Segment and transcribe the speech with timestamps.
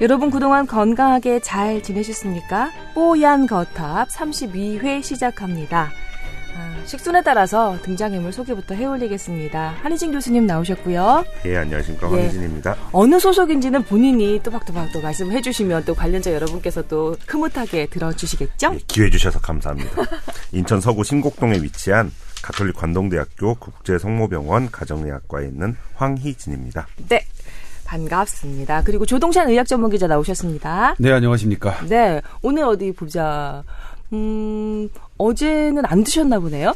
[0.00, 2.70] 여러분 그동안 건강하게 잘 지내셨습니까?
[2.94, 5.90] 뽀얀 거탑 32회 시작합니다.
[6.56, 9.74] 아, 식순에 따라서 등장인물 소개부터 해올리겠습니다.
[9.82, 11.24] 한희진 교수님 나오셨고요.
[11.46, 12.08] 예, 안녕하십니까.
[12.12, 12.16] 예.
[12.16, 12.76] 황희진입니다.
[12.92, 18.74] 어느 소속인지는 본인이 또박또박 또 말씀해 주시면 또 관련자 여러분께서 또 흐뭇하게 들어주시겠죠?
[18.74, 19.90] 예, 기회 주셔서 감사합니다.
[20.52, 26.86] 인천 서구 신곡동에 위치한 가톨릭 관동대학교 국제성모병원 가정의학과에 있는 황희진입니다.
[27.08, 27.24] 네.
[27.88, 28.82] 반갑습니다.
[28.84, 30.96] 그리고 조동찬 의학 전문 기자 나오셨습니다.
[30.98, 31.86] 네, 안녕하십니까.
[31.88, 32.20] 네.
[32.42, 33.64] 오늘 어디 보자.
[34.12, 36.74] 음, 어제는 안 드셨나 보네요?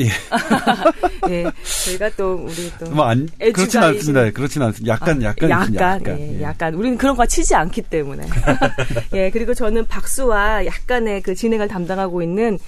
[0.00, 0.08] 예.
[1.30, 1.44] 예.
[1.86, 2.90] 저희가 또, 우리 또.
[2.90, 4.30] 뭐 안, 그렇진 않습니다.
[4.32, 4.92] 그렇진 않습니다.
[4.92, 6.18] 약간, 아, 약간, 약간, 약간.
[6.18, 6.42] 예, 예.
[6.42, 6.74] 약간.
[6.74, 8.26] 우리는 그런 거 치지 않기 때문에.
[9.14, 12.58] 예, 그리고 저는 박수와 약간의 그 진행을 담당하고 있는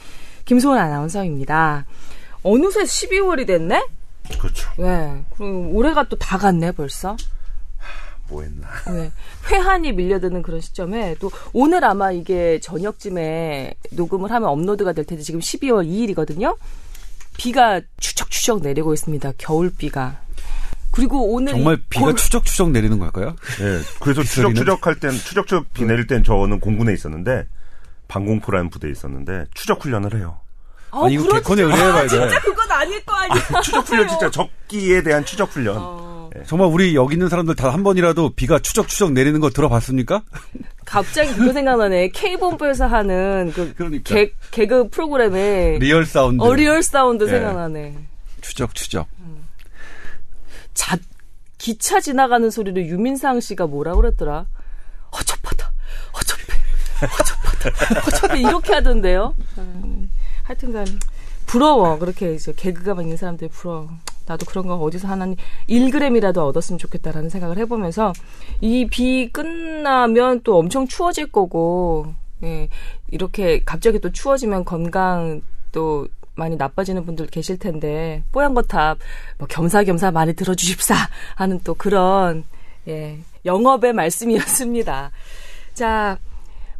[0.45, 1.84] 김소은 아나운서입니다.
[2.45, 3.83] 어느새 12월이 됐네?
[4.38, 4.69] 그렇죠.
[4.78, 5.24] 네.
[5.36, 7.16] 그럼 올해가 또 다 갔네, 벌써.
[8.28, 8.66] 뭐 했나.
[8.92, 9.12] 네.
[9.50, 15.38] 회한이 밀려드는 그런 시점에 또 오늘 아마 이게 저녁쯤에 녹음을 하면 업로드가 될 텐데 지금
[15.41, 16.56] 12월 2일이거든요.
[17.36, 19.32] 비가 추적추적 내리고 있습니다.
[19.38, 20.20] 겨울비가.
[20.91, 23.36] 그리고 오늘 정말 이 비가 골- 추적추적 내리는 걸까요?
[23.60, 24.22] 예, 그래서?
[24.24, 27.47] 추적추적할 땐, 추적추적 비 내릴 땐 저는 공군에 있었는데,
[28.08, 30.41] 방공포라는 부대에 있었는데, 추적 훈련을 해요.
[30.97, 31.28] 아, 아니, 이거.
[31.28, 32.08] 개콘에 의뢰해봐야 돼.
[32.08, 33.61] 진짜 그건 아닐 거 아니야.
[33.62, 35.77] 추적 훈련 진짜 적기에 대한 추적 훈련.
[35.78, 40.22] 어, 정말 우리 여기 있는 사람들 다 한 번이라도 비가 추적추적 내리는 거 들어봤습니까?
[40.84, 42.08] 갑자기 그거 생각나네.
[42.14, 44.14] K본부에서 하는 그 그러니까.
[44.14, 46.42] 개, 개그 프로그램에 real sound.
[46.42, 47.28] 어 real sound 예.
[47.28, 47.97] 생각나네.
[48.41, 49.06] 추적추적.
[50.75, 50.97] 자,
[51.58, 54.44] 기차 지나가는 소리를 유민상 씨가 뭐라 그랬더라?
[55.16, 55.72] 허접하다,
[56.14, 56.44] 허접해,
[57.00, 59.34] 허접하다, 허접해 이렇게 하던데요.
[59.58, 59.96] 음,
[60.47, 60.87] 하여튼간
[61.47, 61.99] 부러워.
[61.99, 63.89] 그렇게 이제 개그가 있는 사람들이 부러워.
[64.27, 65.27] 나도 그런 거 어디서 하나
[65.69, 68.12] 1g이라도 얻었으면 좋겠다라는 생각을 해보면서
[68.61, 72.12] 이 비 끝나면 또 엄청 추워질 거고
[72.43, 72.69] 예,
[73.09, 78.99] 이렇게 갑자기 또 추워지면 건강 또 많이 나빠지는 분들 계실 텐데 뽀얀 거탑
[79.39, 80.95] 뭐 겸사겸사 많이 들어주십사
[81.37, 82.45] 하는 또 그런
[82.89, 85.13] 예 영업의 말씀이었습니다.
[85.75, 86.19] 자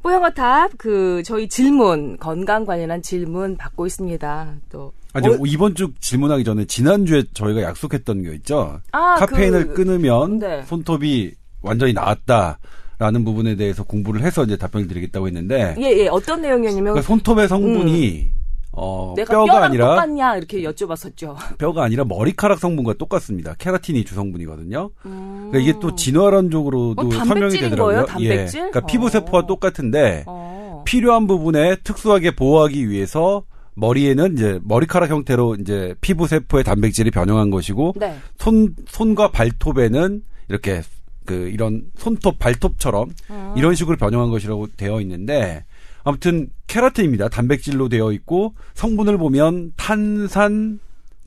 [0.06, 4.54] 뽀얀거탑 그 저희 질문 건강 관련한 질문 받고 있습니다.
[4.70, 8.80] 또 아니, 어, 이번 주 질문하기 전에 지난주에 저희가 약속했던 게 있죠.
[8.92, 10.62] 아, 카페인을 그- 끊으면 네.
[10.62, 12.58] 손톱이 완전히 나았다
[12.98, 16.06] 라는 부분에 대해서 공부를 해서 이제 답변을 드리겠다고 했는데 예, 예.
[16.08, 18.30] 어떤 내용이었냐면 그러니까 손톱의 성분이
[18.76, 19.14] 어, 음.
[19.14, 21.59] 내가 뼈가 아니라 똑같냐 이렇게 여쭤봤었죠.
[21.59, 23.54] 뼈가 아니라 머리카락 성분과 똑같습니다.
[23.59, 24.91] 케라틴이 주성분이거든요.
[25.06, 25.48] 음.
[25.50, 27.94] 그러니까 이게 또 진화론적으로도 어, 설명이 되더라고요.
[27.94, 28.06] 거예요?
[28.06, 28.60] 단백질?
[28.60, 28.70] 예.
[28.70, 29.09] 그러니까 피부 어.
[29.09, 30.82] 세포와 똑같은데 어.
[30.86, 33.44] 필요한 부분에 특수하게 보호하기 위해서
[33.75, 38.16] 머리에는 이제 머리카락 형태로 이제 피부 세포의 단백질이 변형한 것이고 네.
[38.38, 40.82] 손 손과 발톱에는 이렇게
[41.25, 43.54] 그 이런 손톱 발톱처럼 음.
[43.56, 45.65] 이런 식으로 변형한 것이라고 되어 있는데
[46.06, 47.28] 아무튼 케라틴입니다.
[47.28, 50.78] 단백질로 되어 있고 성분을 보면 탄산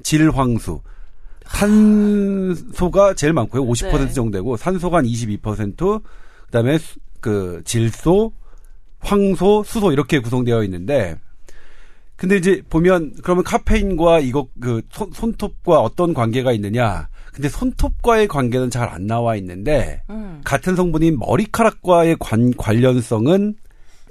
[0.03, 0.79] 질황수
[1.43, 3.65] 탄소가 제일 많고요.
[3.65, 4.13] 50% 네.
[4.13, 6.01] 정도 되고 산소가 한 22%,
[6.45, 8.31] 그다음에 수- 그 질소,
[8.99, 11.17] 황소, 수소 이렇게 구성되어 있는데
[12.15, 17.09] 근데 이제 보면 그러면 카페인과 이거 그 손, 손톱과 어떤 관계가 있느냐?
[17.33, 20.39] 근데 손톱과의 관계는 잘 안 나와 있는데 음.
[20.45, 23.55] 같은 성분인 머리카락과의 관, 관련성은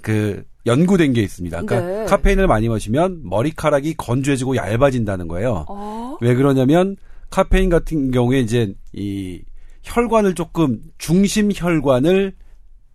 [0.02, 1.62] 그 연구된 게 있습니다.
[1.62, 2.04] 그러니까 네.
[2.04, 5.64] 카페인을 많이 마시면 머리카락이 건조해지고 얇아진다는 거예요.
[5.68, 6.16] 어.
[6.20, 6.96] 왜 그러냐면
[7.30, 9.42] 카페인 같은 경우에 이제 이
[9.82, 12.34] 혈관을 조금 중심 혈관을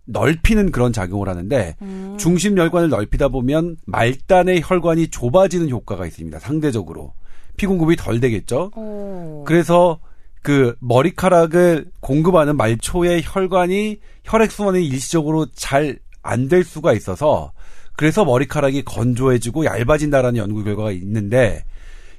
[0.06, 2.16] 넓히는 그런 작용을 하는데 음.
[2.18, 6.38] 중심 혈관을 넓히다 보면 말단의 혈관이 좁아지는 효과가 있습니다.
[6.38, 7.14] 상대적으로
[7.56, 8.70] 피 공급이 덜 되겠죠.
[8.74, 9.44] 어.
[9.46, 9.98] 그래서
[10.42, 17.52] 그 머리카락을 공급하는 말초의 혈관이 혈액 순환이 일시적으로 잘 안 될 수가 있어서
[17.96, 21.64] 그래서 머리카락이 건조해지고 얇아진다라는 연구 결과가 있는데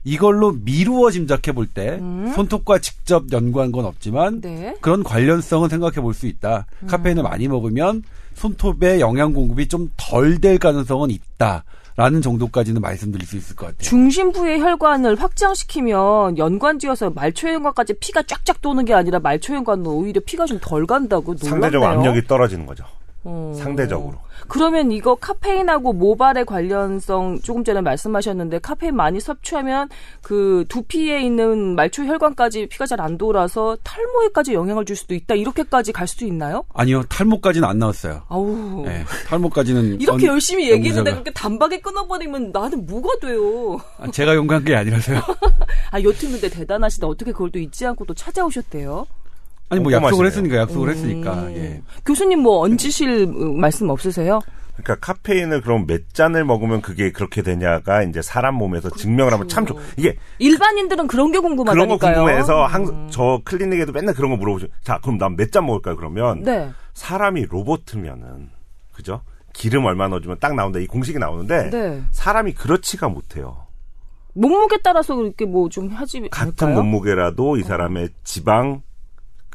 [0.03, 2.31] 이걸로 미루어 짐작해 볼때 음.
[2.35, 4.75] 손톱과 직접 연구한 건 없지만 네.
[4.81, 6.67] 그런 관련성은 생각해 볼 수 있다.
[6.83, 6.87] 음.
[6.87, 8.03] 카페인을 많이 먹으면
[8.35, 11.63] 손톱의 영양 공급이 좀 덜 될 가능성은 있다
[11.97, 13.81] 라는 정도까지는 말씀드릴 수 있을 것 같아요.
[13.83, 20.85] 중심부의 혈관을 확장시키면 연관지어서 말초혈관까지 피가 쫙쫙 도는 게 아니라 말초혈관은 오히려 피가 좀 덜
[20.85, 21.49] 간다고 놀랐네요.
[21.49, 22.83] 상대적으로 압력이 떨어지는 거죠.
[23.27, 23.53] 어.
[23.57, 24.19] 상대적으로.
[24.47, 29.89] 그러면 이거 카페인하고 모발의 관련성 조금 전에 말씀하셨는데 카페인 많이 섭취하면
[30.21, 35.35] 그 두피에 있는 말초 혈관까지 피가 잘 안 돌아서 탈모에까지 영향을 줄 수도 있다.
[35.35, 36.63] 이렇게까지 갈 수도 있나요?
[36.73, 38.21] 아니요, 탈모까지는 안 나왔어요.
[38.29, 38.83] 아우.
[38.85, 43.77] 네, 탈모까지는 이렇게 언- 열심히 얘기했는데 그렇게 단박에 끊어버리면 나는 뭐가 돼요?
[43.99, 45.19] 아, 제가 연구한 게 아니라서요.
[45.91, 47.05] 아, 여튼 근데 대단하시다.
[47.07, 49.05] 어떻게 그걸 또 잊지 않고 또 찾아오셨대요?
[49.69, 49.91] 아니 뭐.
[49.91, 50.93] 약속을 했으니까 약속을 음.
[50.93, 51.81] 했으니까 예.
[52.05, 54.39] 교수님 뭐 얹으실 어, 말씀 없으세요?
[54.75, 59.65] 그러니까 카페인을 그럼 몇 잔을 먹으면 그게 그렇게 되냐가 이제 사람 몸에서 증명을 하면 참
[59.65, 59.77] 좋.
[59.97, 62.15] 이게 일반인들은 그런 게 그런 거 궁금하다니까요.
[62.15, 62.69] 궁금해서 음.
[62.73, 64.67] 항, 저 클리닉에도 맨날 그런 거 물어보죠.
[64.83, 65.95] 자, 그럼 난 몇 잔 먹을까요?
[65.95, 66.69] 그러면 네.
[66.93, 68.49] 사람이 로봇이면은
[68.93, 69.21] 그죠?
[69.53, 70.79] 기름 얼마 넣어주면 딱 나온다.
[70.79, 72.01] 이 공식이 나오는데 네.
[72.11, 73.55] 사람이 그렇지가 못해요.
[74.33, 76.83] 몸무게 따라서 이렇게 뭐 좀 하지 같은 않을까요?
[76.83, 78.81] 몸무게라도 이 사람의 지방,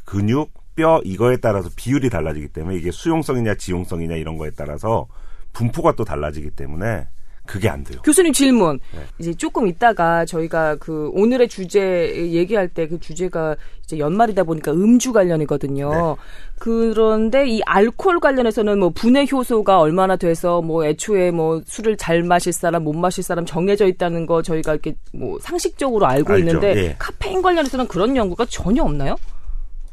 [0.04, 5.06] 근육, 뼈 이거에 따라서 비율이 달라지기 때문에 이게 수용성이냐 지용성이냐 이런 거에 따라서
[5.52, 7.06] 분포가 또 달라지기 때문에
[7.46, 8.00] 그게 안 돼요.
[8.04, 8.78] 교수님 질문.
[8.94, 9.00] 네.
[9.18, 15.12] 이제 조금 있다가 저희가 그 오늘의 주제 얘기할 때 그 주제가 이제 연말이다 보니까 음주
[15.12, 15.90] 관련이거든요.
[15.90, 16.22] 네.
[16.60, 22.52] 그런데 이 알코올 관련해서는 뭐 분해 효소가 얼마나 돼서 뭐 애초에 뭐 술을 잘 마실
[22.52, 26.46] 사람 못 마실 사람 정해져 있다는 거 저희가 이렇게 뭐 상식적으로 알고 알죠.
[26.46, 26.96] 있는데 예.
[27.00, 29.16] 카페인 관련해서는 그런 연구가 전혀 없나요?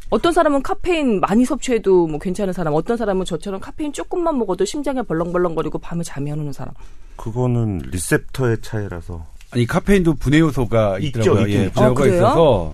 [0.10, 5.02] 어떤 사람은 카페인 많이 섭취해도 뭐 괜찮은 사람, 어떤 사람은 저처럼 카페인 조금만 먹어도 심장이
[5.04, 6.74] 벌렁벌렁거리고 밤에 잠이 안 오는 사람.
[7.18, 11.50] 그거는 리셉터의 차이라서 아니 카페인도 분해 요소가 있더라고요.
[11.50, 11.72] 예, 있죠.
[11.74, 12.08] 분해 요소가 아?
[12.08, 12.74] 있어서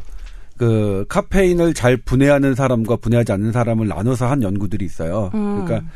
[0.58, 5.32] 그 카페인을 잘 분해하는 사람과 분해하지 않는 사람을 나눠서 한 연구들이 있어요.
[5.34, 5.66] 음.
[5.66, 5.90] 그러니까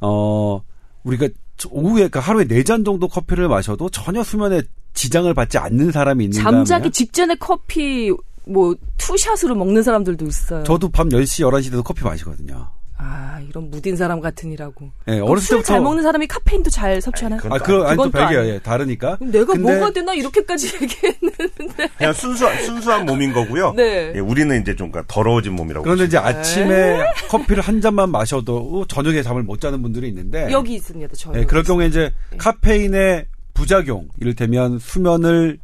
[0.00, 0.60] 어
[1.04, 1.28] 우리가
[1.70, 4.60] 오후에 그러니까 하루에 네 잔 정도 커피를 마셔도 전혀 수면에
[4.92, 8.10] 지장을 받지 않는 사람이 있는가 잠자기 하면 직전에 커피
[8.46, 10.64] 뭐 투샷으로 먹는 사람들도 있어요.
[10.64, 12.68] 저도 밤 10시, 11시 돼도 커피 마시거든요.
[12.98, 14.90] 아 이런 무딘 사람 같으니라고.
[15.08, 17.40] 예, 어렸을 때부터 술잘 먹는 사람이 카페인도 잘 섭취하나요?
[17.42, 18.22] 그건 아, 그 아니 또 그건.
[18.22, 18.46] 아니에요.
[18.54, 19.18] 예, 다르니까.
[19.20, 21.88] 내가 근데 뭐가 되나 이렇게까지 얘기했는데.
[21.98, 23.74] 그냥 순수한 순수한 몸인 거고요.
[23.76, 24.12] 네.
[24.14, 25.84] 예, 우리는 이제 좀 그러니까 더러워진 몸이라고.
[25.84, 31.12] 그런데 이제 아침에 커피를 한 잔만 마셔도 저녁에 잠을 못 자는 분들이 있는데 여기 있습니다.
[31.18, 31.32] 저.
[31.38, 32.38] 예, 그럴 경우에 이제 네.
[32.38, 35.58] 카페인의 부작용, 이를테면 수면을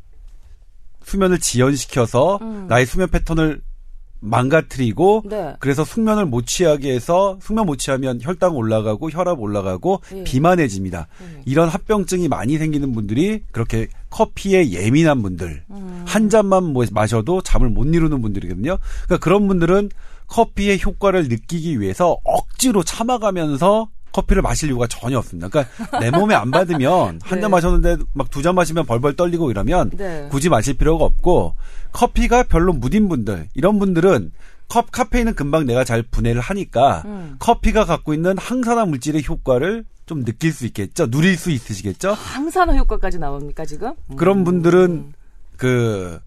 [1.04, 2.66] 수면을 지연시켜서 음.
[2.68, 3.60] 나의 수면 패턴을
[4.22, 5.54] 망가뜨리고 네.
[5.58, 10.24] 그래서 숙면을 못 취하게 해서 숙면 못 취하면 혈당 올라가고 혈압 올라가고 예.
[10.24, 11.08] 비만해집니다.
[11.20, 11.42] 음.
[11.44, 16.04] 이런 합병증이 많이 생기는 분들이 그렇게 커피에 예민한 분들 음.
[16.06, 18.78] 한 잔만 뭐 마셔도 잠을 못 이루는 분들이거든요.
[19.06, 19.90] 그러니까 그런 분들은
[20.28, 25.48] 커피의 효과를 느끼기 위해서 억지로 참아가면서 커피를 마실 이유가 전혀 없습니다.
[25.48, 27.40] 그러니까 내 몸에 안 받으면 한 네.
[27.40, 30.28] 잔 마셨는데 막 두 잔 마시면 벌벌 떨리고 이러면 네.
[30.30, 31.54] 굳이 마실 필요가 없고
[31.92, 34.32] 커피가 별로 무딘 분들 이런 분들은
[34.68, 37.36] 컵 카페인은 금방 내가 잘 분해를 하니까 음.
[37.38, 41.10] 커피가 갖고 있는 항산화 물질의 효과를 좀 느낄 수 있겠죠.
[41.10, 42.12] 누릴 수 있으시겠죠.
[42.12, 43.92] 항산화 효과까지 나옵니까 지금?
[44.16, 45.12] 그런 분들은
[45.56, 46.18] 그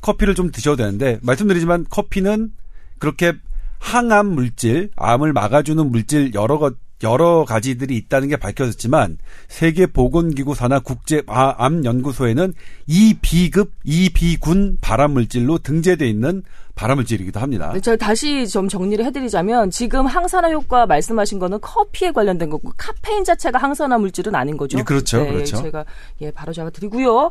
[0.00, 2.52] 커피를 좀 드셔도 되는데 말씀드리지만 커피는
[2.98, 3.34] 그렇게
[3.78, 9.18] 항암 물질, 암을 막아주는 물질 여러 것 여러 가지들이 있다는 게 밝혀졌지만
[9.48, 12.54] 세계 보건기구 산하 국제 아, 암 연구소에는
[12.86, 16.42] 이 비급 이 비군 발암 물질로 등재돼 있는
[16.74, 17.70] 발암 물질이기도 합니다.
[17.72, 23.24] 네, 제가 다시 좀 정리를 해드리자면 지금 항산화 효과 말씀하신 거는 커피에 관련된 거고 카페인
[23.24, 24.78] 자체가 항산화 물질은 아닌 거죠.
[24.78, 25.62] 예, 그렇죠, 네, 그렇죠.
[25.62, 25.84] 제가
[26.22, 27.30] 예 바로 잡아드리고요.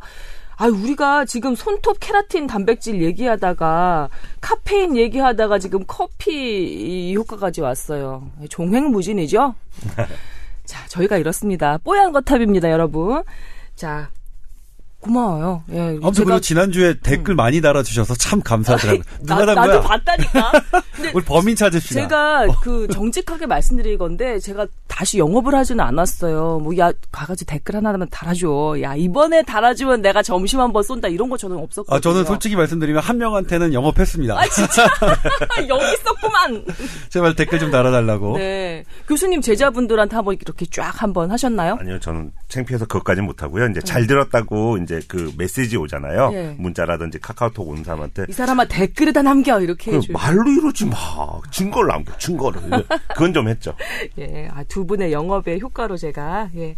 [0.61, 4.09] 아 우리가 지금 손톱 케라틴 단백질 얘기하다가
[4.41, 8.29] 카페인 얘기하다가 지금 커피 효과까지 왔어요.
[8.47, 9.55] 종횡무진이죠.
[10.65, 11.79] 자 저희가 이렇습니다.
[11.79, 13.23] 뽀얀 거탑입니다, 여러분.
[13.75, 14.11] 자
[15.01, 15.63] 고마워요.
[15.71, 19.03] 예, 아무튼 그리고 지난주에 댓글 많이 달아주셔서 참 감사하더라고요.
[19.21, 19.81] 누가 나, 단 나도?
[19.81, 20.51] 봤다니까.
[21.13, 22.01] 우리 범인 찾읍시다.
[22.01, 26.59] 제가 그 정직하게 말씀드릴 건데 제가 다시 영업을 하지는 않았어요.
[26.59, 28.77] 뭐 야 가가지고 댓글 하나만 달아줘.
[28.81, 31.95] 야 이번에 달아주면 내가 점심 한번 쏜다 이런 거 저는 없었거든요.
[31.95, 34.39] 아, 저는 솔직히 말씀드리면 한 명한테는 영업했습니다.
[34.39, 34.87] 아 진짜
[35.67, 36.65] 여기 있었구만.
[37.09, 38.37] 제발 댓글 좀 달아달라고.
[38.37, 41.77] 네 교수님 제자분들한테 한번 이렇게 쫙 한번 하셨나요?
[41.79, 43.67] 아니요, 저는 창피해서 그것까지는 못하고요.
[43.67, 46.29] 이제 잘 들었다고 이제 그 메시지 오잖아요.
[46.33, 46.55] 예.
[46.57, 50.11] 문자라든지 카카오톡 온 사람한테 이 사람아 댓글에다 남겨 이렇게 그 해줘.
[50.13, 50.95] 말로 이러지 마.
[51.51, 52.61] 증거를 남겨, 증거를.
[53.09, 53.73] 그건 좀 했죠.
[54.19, 56.75] 예, 아, 두 분의 영업의 효과로 제가 예,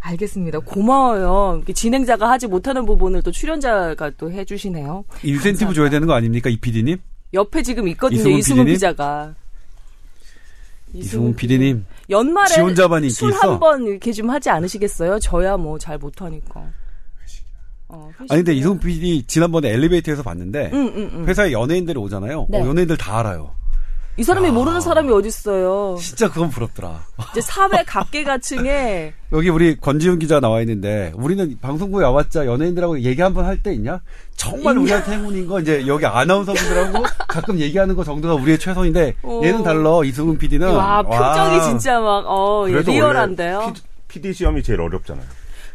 [0.00, 0.60] 알겠습니다.
[0.60, 1.62] 고마워요.
[1.74, 5.04] 진행자가 하지 못하는 부분을 또 출연자가 또 해주시네요.
[5.22, 6.98] 인센티브 줘야 되는 거 아닙니까, 이 PD님?
[7.34, 8.20] 옆에 지금 있거든요.
[8.20, 8.66] 이승훈 이승훈?
[8.66, 9.34] 기자가.
[10.94, 11.84] 이승훈 PD님.
[12.08, 13.50] 연말에 지 혼자만이 인기 술 있어?
[13.52, 15.18] 한번 이렇게 좀 하지 않으시겠어요?
[15.18, 16.62] 저야 뭐 잘 못하니까.
[17.88, 21.24] 어, 아니, 근데 이승훈 PD 지난번에 엘리베이터에서 봤는데, 응, 응, 응.
[21.26, 22.46] 회사에 연예인들이 오잖아요.
[22.50, 22.60] 네.
[22.60, 23.54] 어, 연예인들 다 알아요.
[24.18, 25.98] 이 사람이 모르는 사람이 어딨어요.
[26.00, 27.04] 진짜 그건 부럽더라.
[27.32, 33.34] 이제 사회 각계가층에 여기 우리 권지훈 기자 나와 있는데, 우리는 방송국에 와봤자 연예인들하고 얘기 한
[33.34, 34.00] 번 할 때 있냐?
[34.34, 39.40] 정말 우리한테 행운인 거, 이제 여기 아나운서분들하고 가끔 얘기하는 거 정도가 우리의 최선인데, 어.
[39.44, 40.74] 얘는 달라, 이승훈 PD는.
[40.74, 43.74] 와 표정이 진짜 막 어, 예, 리얼한데요.
[44.08, 45.26] PD 시험이 제일 어렵잖아요.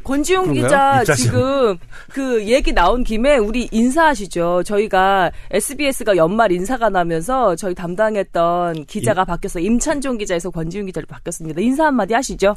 [0.04, 1.02] 권지용 그런가요?
[1.02, 1.16] 기자.
[1.16, 1.78] 지금
[2.10, 4.64] 그 얘기 나온 김에 우리 인사하시죠.
[4.64, 11.62] 저희가 SBS가 연말 인사가 나면서 저희 담당했던 기자가 바뀌어서 임찬종 기자에서 권지용 기자로 바뀌었습니다.
[11.62, 12.56] 인사 한마디 하시죠.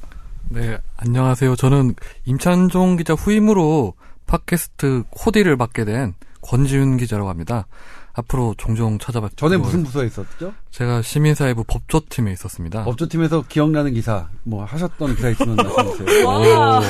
[0.51, 1.57] 네, 안녕하세요.
[1.57, 1.95] 저는
[2.27, 3.95] 임찬종 기자 후임으로
[4.27, 7.67] 팟캐스트 코디를 맡게 된 권지윤 기자라고 합니다.
[8.17, 10.53] 앞으로 종종 찾아뵙고 전에 무슨 부서에 있었죠?
[10.71, 12.85] 제가 시민사회부 법조팀에 있었습니다.
[12.85, 16.27] 법조팀에서 기억나는 기사 뭐 하셨던 기사 있으면 말씀해주세요.
[16.27, 16.81] 와.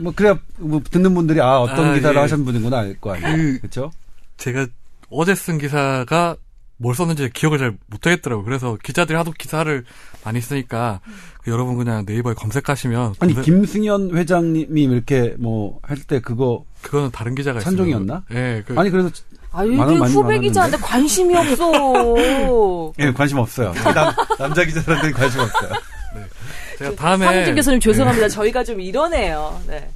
[0.00, 2.20] 뭐 그래야 뭐 듣는 분들이 아 어떤 아, 기사를 예.
[2.20, 3.36] 하신 분이구나 알 거 아니에요.
[3.36, 3.90] 그- 그렇죠?
[4.38, 4.66] 제가
[5.10, 6.36] 어제 쓴 기사가
[6.78, 8.44] 뭘 썼는지 기억을 잘 못하겠더라고요.
[8.44, 9.84] 그래서 기자들이 하도 기사를
[10.24, 11.00] 많이 쓰니까
[11.44, 17.10] 그 여러분 그냥 네이버에 검색하시면 아니 검색- 김승현 회장님이 이렇게 뭐 할 때 그거 그거는
[17.12, 18.24] 다른 기자가 찬종이었나?
[18.32, 19.10] 예, 그 아니 그래서
[19.52, 20.38] 아, 많이 후배.
[20.38, 22.92] 기자한테 관심이 없어.
[22.98, 23.72] 예 관심 없어요.
[23.94, 25.70] 남, 남자 기자들한테 관심 없어요.
[26.78, 28.28] 제가 다음에 황우진 교수님 죄송합니다.
[28.28, 29.60] 저희가 좀 이러네요.
[29.66, 29.88] 네.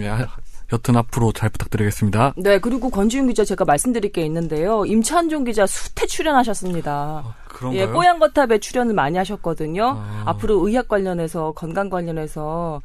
[0.00, 0.26] 예, 하-
[0.72, 2.32] 여튼 앞으로 잘 부탁드리겠습니다.
[2.38, 4.84] 네, 그리고 권지윤 기자 제가 말씀드릴 게 있는데요.
[4.86, 6.90] 임찬종 기자 수태 출연하셨습니다.
[6.92, 7.80] 아, 그런가요?
[7.82, 9.84] 예, 뽀얀거탑에 출연을 많이 하셨거든요.
[9.98, 10.22] 아.
[10.26, 12.80] 앞으로 의학 관련해서 건강 관련해서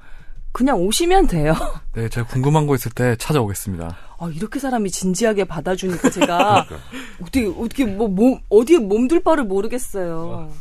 [0.52, 1.54] 그냥 오시면 돼요.
[1.94, 3.96] 네, 제가 궁금한 거 있을 때 찾아오겠습니다.
[4.20, 6.66] 아, 이렇게 사람이 진지하게 받아주니까 제가
[7.22, 10.52] 어떻게 어떻게 뭐 몸, 어디에 몸둘 바를 모르겠어요.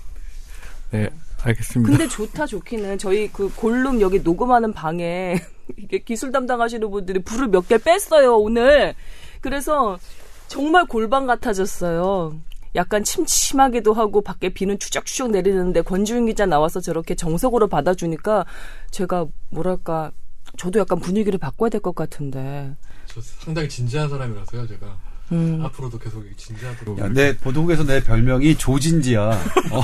[0.91, 1.09] 네,
[1.43, 1.91] 알겠습니다.
[1.91, 5.41] 근데 좋다 좋기는 저희 그 골룸 여기 녹음하는 방에
[5.77, 8.95] 이게 기술 담당하시는 분들이 불을 몇 개 뺐어요 오늘.
[9.41, 9.99] 그래서
[10.47, 12.35] 정말 골방 같아졌어요.
[12.75, 18.45] 약간 침침하기도 하고 밖에 비는 추적추적 내리는데 권지윤 기자 나와서 저렇게 정석으로 받아주니까
[18.91, 20.13] 제가 뭐랄까
[20.57, 22.75] 저도 약간 분위기를 바꿔야 될 것 같은데.
[23.09, 24.97] 저 상당히 진지한 사람이라서요, 제가.
[25.33, 25.61] 음.
[25.65, 26.99] 앞으로도 계속 진지하도록.
[26.99, 29.21] 야, 내 보도국에서 내 별명이 조진지야.
[29.73, 29.83] 어,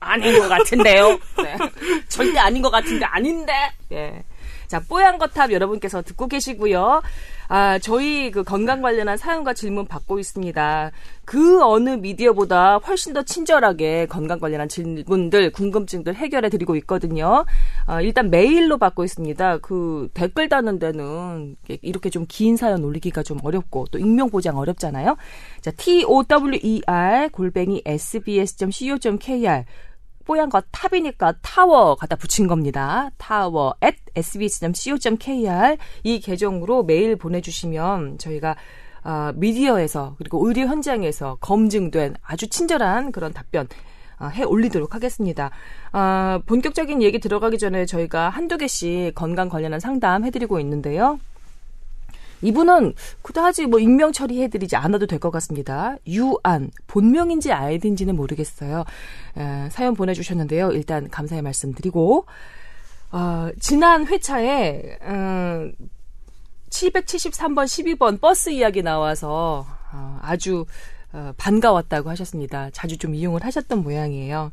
[0.00, 1.18] 아닌 것 같은데요.
[1.42, 1.56] 네.
[2.08, 3.52] 절대 아닌 것 같은데 아닌데.
[3.92, 4.22] 예.
[4.66, 7.02] 자, 뽀얀 거탑 여러분께서 듣고 계시고요.
[7.48, 10.90] 아, 저희 그 건강 관련한 사연과 질문 받고 있습니다.
[11.24, 17.44] 그 어느 미디어보다 훨씬 더 친절하게 건강 관련한 질문들, 궁금증들 해결해 드리고 있거든요.
[17.86, 19.58] 아, 일단 메일로 받고 있습니다.
[19.58, 25.16] 그 댓글 다는 데는 이렇게 좀 긴 사연 올리기가 좀 어렵고 또 익명 보장 어렵잖아요.
[25.60, 29.64] 자, T-O-W-E-R 골뱅이 sbs.co.kr
[30.24, 33.10] 뽀얀 거탑이니까 타워 갖다 붙인 겁니다.
[33.18, 38.56] tower at sbs.co.kr 이 계정으로 메일 보내주시면 저희가
[39.02, 43.68] 아, 미디어에서 그리고 의료 현장에서 검증된 아주 친절한 그런 답변
[44.16, 45.50] 아, 해 올리도록 하겠습니다.
[45.92, 51.18] 아, 본격적인 얘기 들어가기 전에 저희가 한두 개씩 건강 관련한 상담 해드리고 있는데요.
[52.42, 55.96] 이분은 그다지 뭐 익명 처리해드리지 않아도 될 것 같습니다.
[56.06, 58.84] 유안 본명인지 아이디인지는 모르겠어요.
[59.38, 60.72] 에, 사연 보내주셨는데요.
[60.72, 62.26] 일단 감사의 말씀드리고
[63.12, 65.72] 어, 지난 회차에 음,
[66.70, 70.66] 773번, 12번 버스 이야기 나와서 어, 아주
[71.12, 72.70] 어, 반가웠다고 하셨습니다.
[72.72, 74.50] 자주 좀 이용을 하셨던 모양이에요.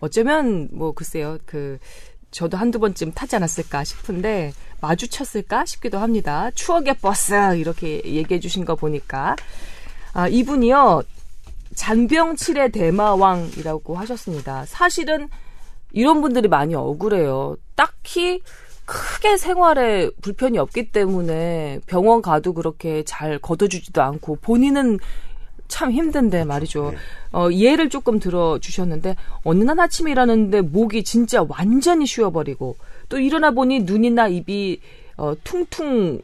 [0.00, 1.78] 어쩌면 뭐 글쎄요 그
[2.30, 4.52] 저도 한두 번쯤 타지 않았을까 싶은데
[4.84, 6.50] 마주쳤을까 싶기도 합니다.
[6.54, 9.36] 추억의 버스 이렇게 얘기해 주신 거 보니까
[10.12, 11.02] 아, 이분이요
[11.74, 14.64] 잔병칠의 대마왕이라고 하셨습니다.
[14.66, 15.28] 사실은
[15.92, 17.56] 이런 분들이 많이 억울해요.
[17.74, 18.42] 딱히
[18.84, 24.98] 크게 생활에 불편이 없기 때문에 병원 가도 그렇게 잘 걷어주지도 않고 본인은
[25.66, 26.92] 참 힘든데 말이죠.
[27.32, 32.76] 어, 예를 조금 들어 주셨는데 어느 날 아침에 일하는데 목이 진짜 완전히 쉬어버리고
[33.14, 34.80] 또 일어나 보니 눈이나 입이
[35.18, 36.20] 어, 퉁퉁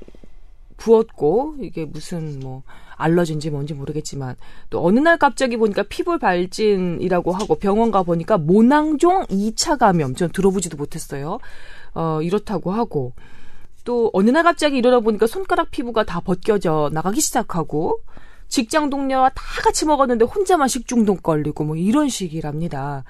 [0.77, 2.65] 부었고 이게 무슨 뭐
[2.97, 4.35] 알러지인지 뭔지 모르겠지만
[4.71, 10.31] 또 어느 날 갑자기 보니까 피부 발진이라고 하고 병원 가 보니까 모낭종 2차 감염 전
[10.33, 11.39] 들어보지도 못했어요.
[11.95, 13.13] 어 이렇다고 하고
[13.85, 18.01] 또 어느 날 갑자기 일어나 보니까 손가락 피부가 다 벗겨져 나가기 시작하고
[18.49, 23.05] 직장 동료와 다 같이 먹었는데 혼자만 식중독 걸리고 뭐 이런 식이랍니다.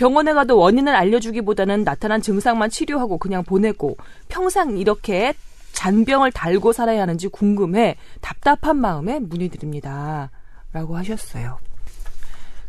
[0.00, 3.98] 병원에 가도 원인을 알려주기보다는 나타난 증상만 치료하고 그냥 보내고
[4.30, 5.34] 평생 이렇게
[5.72, 10.30] 잔병을 달고 살아야 하는지 궁금해 답답한 마음에 문의드립니다.
[10.72, 11.58] 라고 하셨어요.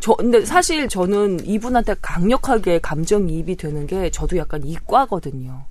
[0.02, 5.64] 저, 근데 사실 저는 이분한테 강력하게 감정이입이 되는 게 저도 약간 이과거든요.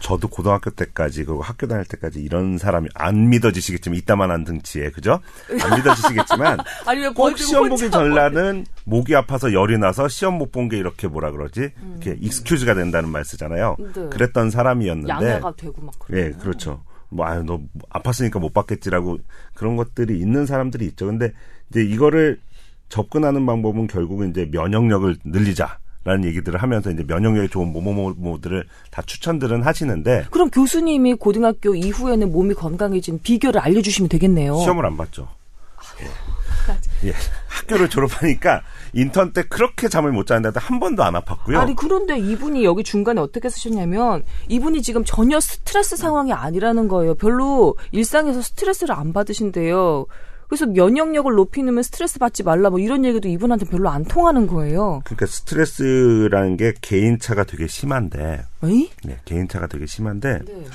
[0.00, 5.20] 저도 고등학교 때까지 그리고 학교 다닐 때까지 이런 사람이 안 믿어지시겠지만 이따만한 등치에 그죠?
[5.62, 10.68] 안 믿어지시겠지만 아니, 왜꼭 시험 보기 혼자 전날은 목이 아파서 열이 나서 시험 못 본
[10.68, 11.70] 게 이렇게 뭐라 그러지?
[11.82, 11.98] 음.
[12.00, 13.76] 이렇게 익스큐즈가 된다는 말 쓰잖아요.
[13.78, 14.08] 네.
[14.10, 16.26] 그랬던 사람이었는데 양해가 되고 막 그래요.
[16.26, 16.82] 예, 그렇죠.
[17.08, 17.60] 뭐, 아유, 너
[17.90, 19.18] 아팠으니까 못 받겠지라고
[19.54, 21.06] 그런 것들이 있는 사람들이 있죠.
[21.06, 21.32] 근데
[21.70, 22.40] 이제 이거를
[22.88, 25.78] 접근하는 방법은 결국은 이제 면역력을 늘리자.
[26.06, 32.54] 라는 얘기들을 하면서 이제 면역력이 좋은 뭐뭐뭐들을 다 추천들은 하시는데 그럼 교수님이 고등학교 이후에는 몸이
[32.54, 34.56] 건강해진 비결을 알려주시면 되겠네요.
[34.56, 35.28] 시험을 안 봤죠.
[36.00, 37.08] 예.
[37.08, 37.14] 예.
[37.48, 41.58] 학교를 졸업하니까 인턴 때 그렇게 잠을 못 자는데 한 번도 안 아팠고요.
[41.58, 47.16] 아니 그런데 이분이 여기 중간에 어떻게 쓰셨냐면 이분이 지금 전혀 스트레스 상황이 아니라는 거예요.
[47.16, 50.06] 별로 일상에서 스트레스를 안 받으신대요.
[50.48, 55.02] 그래서 면역력을 높이면 스트레스 받지 말라 뭐 이런 얘기도 이분한테 별로 안 통하는 거예요.
[55.04, 58.90] 그러니까 스트레스라는 게 개인차가 되게 심한데, 에이?
[59.04, 60.66] 네, 개인차가 되게 심한데 네.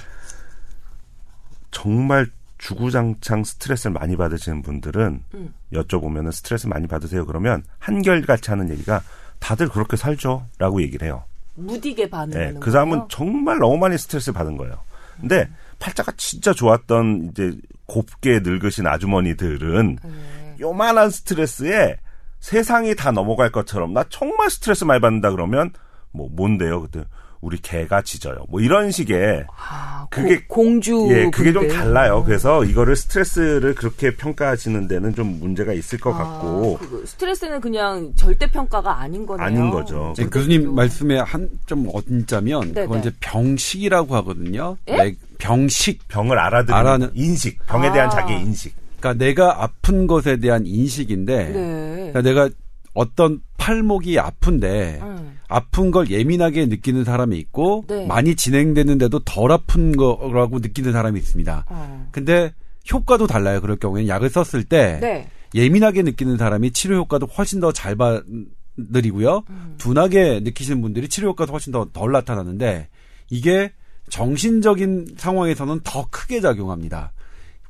[1.72, 5.54] 정말 주구장창 스트레스를 많이 받으시는 분들은 음.
[5.74, 9.02] 여쭤보면 스트레스 많이 받으세요 그러면 한결같이 하는 얘기가
[9.40, 11.24] 다들 그렇게 살죠라고 얘기를 해요.
[11.56, 13.08] 무디게 반응하는 네, 그 사람은 거예요?
[13.10, 14.76] 정말 너무 많이 스트레스를 받은 거예요.
[15.20, 15.50] 근데
[15.80, 17.58] 팔자가 진짜 좋았던 이제
[17.92, 20.56] 곱게 늙으신 아주머니들은 네.
[20.62, 21.98] 요만한 스트레스에
[22.40, 25.72] 세상이 다 넘어갈 것처럼 나 정말 스트레스 많이 받는다 그러면
[26.12, 26.82] 뭐 뭔데요?
[26.82, 27.04] 그때
[27.42, 28.46] 우리 개가 짖어요.
[28.50, 31.68] 뭐 이런 식의 아, 그게- 고- 공주 예, 그게 좀.
[31.68, 32.24] 달라요.
[32.24, 38.12] 그래서 이거를 스트레스를 그렇게 평가하시는 데는 좀 문제가 있을 것 같고 아, 그 스트레스는 그냥
[38.16, 39.46] 절대 평가가 아닌 거네요.
[39.46, 40.12] 아닌 거죠.
[40.14, 42.74] 이제 교수님 말씀에 한좀 얹자면.
[42.76, 44.78] 그건 이제 병식이라고 하거든요.
[44.88, 44.96] 예?
[44.98, 46.08] 내- 병식.
[46.08, 48.10] 병을 알아듣는 알아는- 인식, 병에 대한 아.
[48.12, 48.76] 자기의 인식.
[49.00, 52.12] 그러니까 내가 아픈 것에 대한 인식인데 네.
[52.14, 52.50] 그러니까 내가
[52.94, 55.38] 어떤 팔목이 아픈데 음.
[55.48, 58.06] 아픈 걸 예민하게 느끼는 사람이 있고 네.
[58.06, 61.66] 많이 진행되는데도 덜 아픈 거라고 느끼는 사람이 있습니다.
[61.70, 62.10] 어.
[62.12, 62.54] 근데
[62.92, 63.62] 효과도 달라요.
[63.62, 65.30] 그럴 경우에는 약을 썼을 때 네.
[65.54, 69.44] 예민하게 느끼는 사람이 치료 효과도 훨씬 더 잘 받으리고요.
[69.50, 69.76] 음.
[69.78, 72.88] 둔하게 느끼시는 분들이 치료 효과도 훨씬 더 덜 나타나는데
[73.30, 73.72] 이게
[74.10, 77.14] 정신적인 상황에서는 더 크게 작용합니다.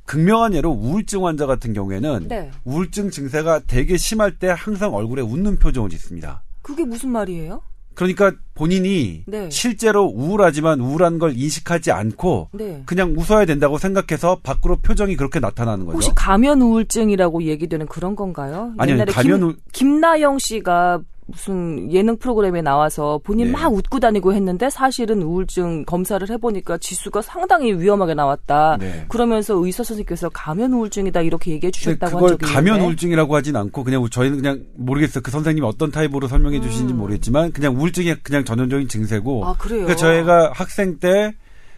[0.04, 2.50] 극명한 예로 우울증 환자 같은 경우에는 네.
[2.64, 6.42] 우울증 증세가 되게 심할 때 항상 얼굴에 웃는 표정을 짓습니다.
[6.62, 7.62] 그게 무슨 말이에요?
[7.94, 9.50] 그러니까 본인이 네.
[9.50, 12.82] 실제로 우울하지만 우울한 걸 인식하지 않고 네.
[12.86, 15.96] 그냥 웃어야 된다고 생각해서 밖으로 표정이 그렇게 나타나는 거죠.
[15.96, 18.72] 혹시 가면 우울증이라고 얘기되는 그런 건가요?
[18.78, 21.00] 아니요, 옛날에 가면 김, 우- 김나영 씨가
[21.32, 23.52] 무슨 예능 프로그램에 나와서 본인 네.
[23.52, 28.76] 막 웃고 다니고 했는데 사실은 우울증 검사를 해보니까 지수가 상당히 위험하게 나왔다.
[28.78, 29.06] 네.
[29.08, 32.86] 그러면서 의사 선생님께서 가면 우울증이다 이렇게 얘기해 주셨다고 한 그걸 적이 가면 있는데.
[32.86, 35.22] 우울증이라고 하진 않고 그냥 저희는 그냥 모르겠어요.
[35.22, 36.62] 그 선생님이 어떤 타입으로 설명해 음.
[36.62, 39.46] 주시는지 모르겠지만 그냥 우울증이 그냥 전형적인 증세고.
[39.46, 39.86] 아 그래요?
[39.86, 41.32] 그러니까 저희가 학생 때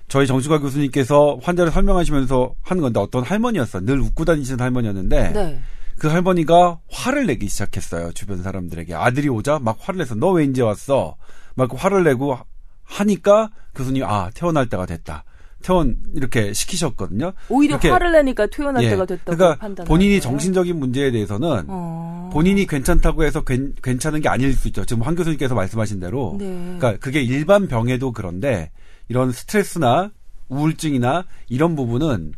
[0.08, 3.80] 저희 정신과 교수님께서 환자를 설명하시면서 하는 건데 어떤 할머니였어.
[3.80, 5.60] 늘 웃고 다니시는 할머니였는데 네.
[6.04, 8.12] 그 할머니가 화를 내기 시작했어요.
[8.12, 8.92] 주변 사람들에게.
[8.94, 11.16] 아들이 오자 막 화를 내서 너 왜 이제 왔어?
[11.54, 12.36] 막 화를 내고
[12.82, 15.24] 하니까 교수님 아 태어날 때가 됐다.
[15.62, 17.32] 퇴원 이렇게 시키셨거든요.
[17.48, 18.90] 오히려 이렇게- 화를 내니까 퇴원할 예.
[18.90, 20.20] 때가 됐다고 그러니까 판단을 본인이 하나요?
[20.20, 22.28] 정신적인 문제에 대해서는 어.
[22.34, 24.84] 본인이 괜찮다고 해서 괜, 괜찮은 게 아닐 수 있죠.
[24.84, 26.36] 지금 황 교수님께서 말씀하신 대로.
[26.38, 26.44] 네.
[26.76, 28.72] 그러니까 그게 일반 병에도 그런데
[29.08, 30.10] 이런 스트레스나
[30.50, 32.34] 우울증이나 이런 부분은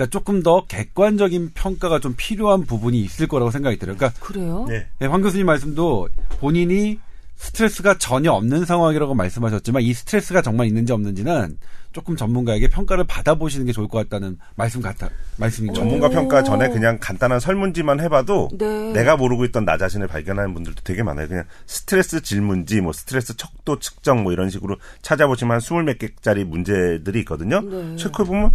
[0.00, 3.96] 그러니까 조금 더 객관적인 평가가 좀 필요한 부분이 있을 거라고 생각이 들어요.
[3.96, 4.64] 그러니까 그래요?
[4.66, 4.86] 네.
[4.98, 6.08] 네, 황 교수님 말씀도
[6.40, 6.98] 본인이
[7.36, 11.58] 스트레스가 전혀 없는 상황이라고 말씀하셨지만 이 스트레스가 정말 있는지 없는지는
[11.92, 15.80] 조금 전문가에게 평가를 받아보시는 게 좋을 것 같다는 말씀 같아 말씀인 거죠.
[15.80, 16.10] 전문가 오.
[16.10, 18.92] 평가 전에 그냥 간단한 설문지만 해봐도 네.
[18.92, 21.28] 내가 모르고 있던 나 자신을 발견하는 분들도 되게 많아요.
[21.28, 26.44] 그냥 스트레스 질문지, 뭐 스트레스 척도 측정 뭐 이런 식으로 찾아보시면 한 스물 몇 개짜리
[26.44, 27.60] 문제들이 있거든요.
[27.60, 27.96] 네.
[27.96, 28.52] 체크해 보면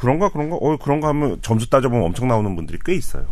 [0.00, 3.26] 그런가 그런가 어 그런가 하면 점수 따져보면 엄청 나오는 분들이 꽤 있어요.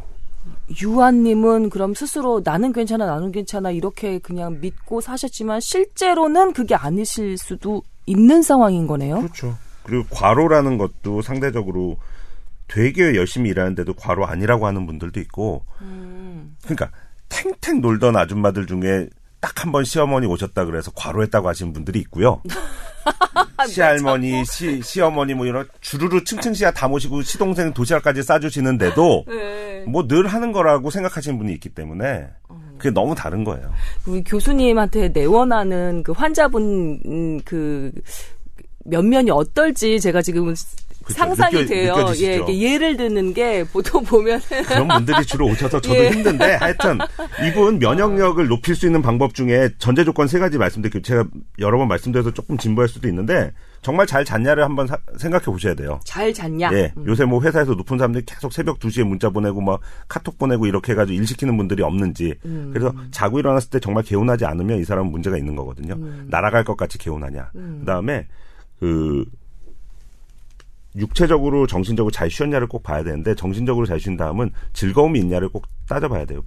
[0.83, 7.83] 유한님은 그럼 스스로 나는 괜찮아, 나는 괜찮아 이렇게 그냥 믿고 사셨지만 실제로는 그게 아니실 수도
[8.05, 9.17] 있는 상황인 거네요.
[9.21, 9.57] 그렇죠.
[9.83, 11.97] 그리고 과로라는 것도 상대적으로
[12.67, 16.55] 되게 열심히 일하는데도 과로 아니라고 하는 분들도 있고, 음.
[16.65, 16.91] 그러니까
[17.31, 19.09] 탱탱 놀던 아줌마들 중에
[19.41, 22.43] 딱 한 번 시어머니 오셨다 그래서 과로했다고 하시는 분들이 있고요.
[23.69, 29.85] 시할머니, 시, 시어머니 뭐 이런 주르르 층층 씨야 다 모시고 시동생 도시락까지 싸주시는데도 네.
[29.87, 32.29] 뭐늘 하는 거라고 생각하시는 분이 있기 때문에
[32.79, 33.73] 그게 너무 다른 거예요.
[34.07, 37.93] 우리 교수님한테 내원하는 그 환자분 음, 그
[38.85, 40.55] 면면이 어떨지 제가 지금
[41.09, 41.97] 그쵸, 상상이 느껴- 돼요.
[41.97, 42.47] 느껴지시죠?
[42.51, 46.11] 예, 예를 드는 게 보통 보면 그런 분들이 주로 오셔서 저도 예.
[46.11, 46.99] 힘든데 하여튼
[47.49, 51.03] 이분 면역력을 높일 수 있는 방법 중에 전제 조건 세 가지 말씀드릴게요.
[51.03, 51.25] 제가
[51.59, 56.01] 여러 번 말씀드려서 조금 진보할 수도 있는데 정말 잘 잤냐를 한번 사- 생각해 보셔야 돼요.
[56.05, 56.71] 잘 잤냐?
[56.75, 56.93] 예.
[56.97, 57.05] 음.
[57.07, 61.17] 요새 뭐 회사에서 높은 사람들이 계속 새벽 2시에 문자 보내고 막 카톡 보내고 이렇게 해가지고
[61.19, 62.35] 일 시키는 분들이 없는지.
[62.45, 62.71] 음.
[62.73, 65.95] 그래서 자고 일어났을 때 정말 개운하지 않으면 이 사람은 문제가 있는 거거든요.
[65.95, 66.27] 음.
[66.29, 67.51] 날아갈 것 같이 개운하냐.
[67.53, 68.27] 그 다음에
[68.81, 69.25] 그
[70.99, 76.25] 육체적으로 정신적으로 잘 쉬었냐를 꼭 봐야 되는데 정신적으로 잘 쉰 다음은 즐거움이 있냐를 꼭 따져봐야
[76.25, 76.43] 돼요.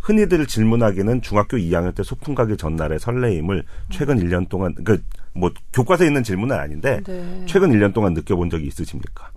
[0.00, 6.08] 흔히들 질문하기는 중학교 2학년 때 소풍 가기 전날의 설레임을 최근 1년 동안 그러니까 뭐 교과서에
[6.08, 7.44] 있는 질문은 아닌데 네.
[7.46, 9.30] 최근 1년 동안 느껴본 적이 있으십니까?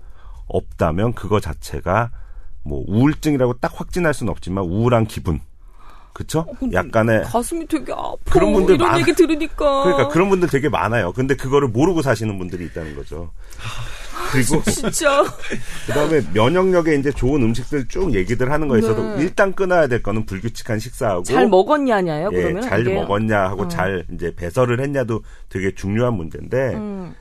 [0.48, 2.10] 없다면 그거 자체가
[2.64, 5.40] 뭐 우울증이라고 딱 확진할 수는 없지만 우울한 기분.
[6.14, 6.46] 그쵸?
[6.60, 8.18] 근데 약간의 가슴이 되게 아파.
[8.32, 9.00] 그런 분들 이런 많아.
[9.02, 9.84] 얘기 들으니까.
[9.84, 11.12] 그러니까 그런 분들 되게 많아요.
[11.12, 13.32] 근데 그거를 모르고 사시는 분들이 있다는 거죠.
[14.32, 15.24] 그리고 진짜.
[15.88, 19.24] 그다음에 면역력에 이제 좋은 음식들 쭉 얘기들 하는 거에 있어도 네.
[19.24, 22.62] 일단 끊어야 될 거는 불규칙한 식사하고 잘 먹었냐냐요, 예, 그러면?
[22.62, 22.94] 잘 이게?
[22.94, 23.68] 먹었냐 하고 어.
[23.68, 27.16] 잘 이제 배설을 했냐도 되게 중요한 문제인데 음.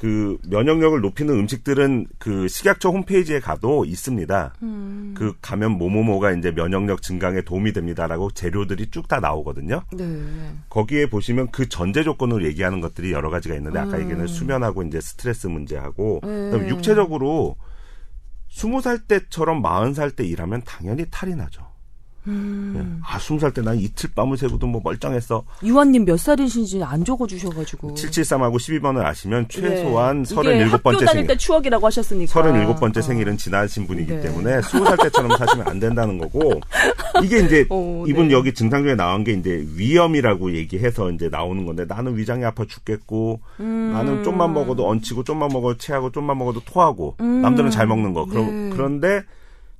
[0.00, 4.54] 그 면역력을 높이는 음식들은 그 식약처 홈페이지에 가도 있습니다.
[4.62, 5.14] 음.
[5.14, 9.82] 그 가면 뭐뭐뭐가 이제 면역력 증강에 도움이 됩니다라고 재료들이 쭉 다 나오거든요.
[9.92, 10.04] 네.
[10.70, 14.02] 거기에 보시면 그 전제 조건으로 얘기하는 것들이 여러 가지가 있는데 아까 음.
[14.04, 16.28] 얘기는 수면하고 이제 스트레스 문제하고 네.
[16.28, 17.56] 그다음에 육체적으로
[18.48, 21.69] 스무 살 때처럼 마흔 살 때 일하면 당연히 탈이 나죠.
[22.30, 22.74] 음.
[22.76, 23.00] 예.
[23.04, 25.44] 아 스무 살 때 난 이틀 밤을 새고도 뭐 멀쩡했어.
[25.64, 27.94] 유한님 몇 살이신지 안 적어주셔가지고.
[27.94, 30.32] 773하고 12번을 아시면 최소한 네.
[30.32, 31.26] 이게 37번째 학교 다닐 생일.
[31.26, 32.32] 때 추억이라고 하셨으니까.
[32.42, 33.00] 37번째 어.
[33.02, 34.20] 생일은 지나신 분이기 네.
[34.20, 36.60] 때문에 20살 때처럼 사시면 안 된다는 거고
[37.22, 38.34] 이게 이제 어, 이분 네.
[38.34, 43.40] 여기 증상 중에 나온 게 이제 위염이라고 얘기해서 이제 나오는 건데 나는 위장이 아파 죽겠고
[43.60, 43.90] 음.
[43.92, 48.70] 나는 좀만 먹어도 얹히고 좀만 먹어도 체하고 좀만 먹어도 토하고 남들은 잘 먹는 거 음.
[48.70, 48.76] 네.
[48.76, 49.22] 그런데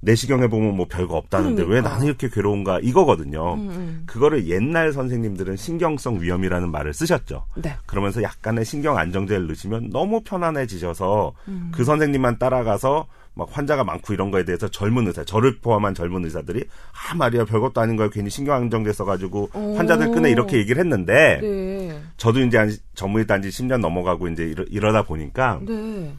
[0.00, 1.90] 내시경해 보면 뭐 별거 없다는데 왜 그러니까.
[1.90, 3.54] 나는 이렇게 괴로운가 이거거든요.
[3.54, 7.46] 음, 그거를 옛날 선생님들은 신경성 위염이라는 말을 쓰셨죠.
[7.56, 7.76] 네.
[7.86, 11.70] 그러면서 약간의 신경 안정제를 넣으시면 너무 편안해지셔서 음.
[11.72, 16.64] 그 선생님만 따라가서 막 환자가 많고 이런 거에 대해서 젊은 의사, 저를 포함한 젊은 의사들이
[16.92, 19.76] 아 말이야 별것도 아닌 거야 괜히 신경 안정제 써가지고 오.
[19.76, 22.02] 환자들 끄네 이렇게 얘기를 했는데 네.
[22.16, 26.12] 저도 이제 한 전문의 단지 10년 넘어가고 이제 이러, 이러다 보니까 네.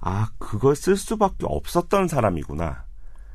[0.00, 2.84] 아 그걸 쓸 수밖에 없었던 사람이구나.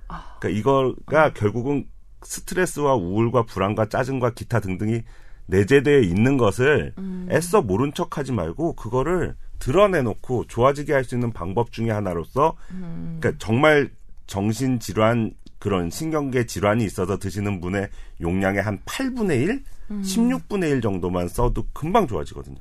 [0.09, 0.37] 아.
[0.39, 1.85] 그러니까 이거가 결국은
[2.23, 5.03] 스트레스와 우울과 불안과 짜증과 기타 등등이
[5.45, 7.27] 내재되어 있는 것을 음.
[7.31, 13.17] 애써 모른 척하지 말고 그거를 드러내놓고 좋아지게 할 수 있는 방법 중에 하나로서 음.
[13.19, 13.89] 그러니까 정말
[14.27, 17.89] 정신 질환 그런 신경계 질환이 있어서 드시는 분의
[18.21, 20.01] 용량의 한 8분의 1, 음.
[20.01, 22.57] 16분의 1 정도만 써도 금방 좋아지거든요.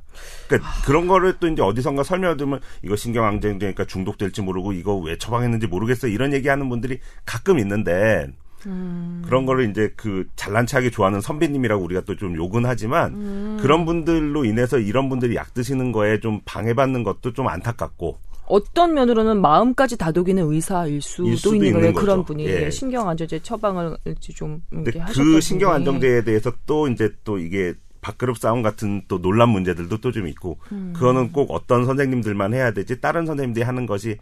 [0.48, 5.68] 그러니까 그런 거를 또 이제 어디선가 설명을 들으면 이거 신경안정제니까 중독될지 모르고 이거 왜 처방했는지
[5.68, 8.26] 모르겠어 이런 얘기하는 분들이 가끔 있는데
[8.66, 9.22] 음.
[9.24, 13.58] 그런 거를 이제 그 잘난 체하게 좋아하는 선배님이라고 우리가 또 좀 욕은 하지만 음.
[13.60, 19.40] 그런 분들로 인해서 이런 분들이 약 드시는 거에 좀 방해받는 것도 좀 안타깝고 어떤 면으로는
[19.40, 21.92] 마음까지 다독이는 의사일 수도, 일 수도 있는 거예요.
[21.92, 22.00] 거죠.
[22.04, 22.70] 그런 분이 예.
[22.70, 23.96] 신경 안정제 처방을
[24.34, 25.72] 좀 이렇게 그 신경.
[25.72, 30.58] 안정제에 대해서 또 이제 또 이게 밥그릇 싸움 같은 또 논란 문제들도 또 좀 있고
[30.72, 30.92] 음.
[30.94, 34.16] 그거는 꼭 어떤 선생님들만 해야 되지 다른 선생님들이 하는 것이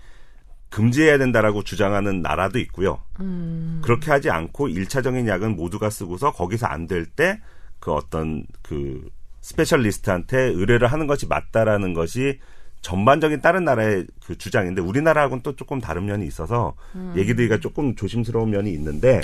[0.71, 3.01] 금지해야 된다라고 주장하는 나라도 있고요.
[3.21, 3.81] 음.
[3.85, 7.39] 그렇게 하지 않고 일차적인 약은 모두가 쓰고서 거기서 안 될 때
[7.79, 9.07] 그 어떤 그
[9.43, 12.39] 스페셜리스트한테 의뢰를 하는 것이 맞다라는 것이
[12.83, 17.13] 전반적인 다른 나라의 그 주장인데 우리나라하고는 또 조금 다른 면이 있어서 음.
[17.17, 19.21] 얘기 드리기가 조금 조심스러운 면이 있는데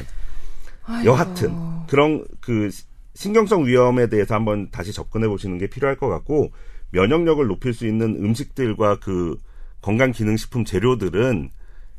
[1.04, 1.54] 여하튼
[1.86, 2.84] 그런 그 시-
[3.14, 6.50] 신경성 위험에 대해서 한번 다시 접근해 보시는 게 필요할 것 같고
[6.90, 9.38] 면역력을 높일 수 있는 음식들과 그
[9.80, 11.50] 건강 기능 식품 재료들은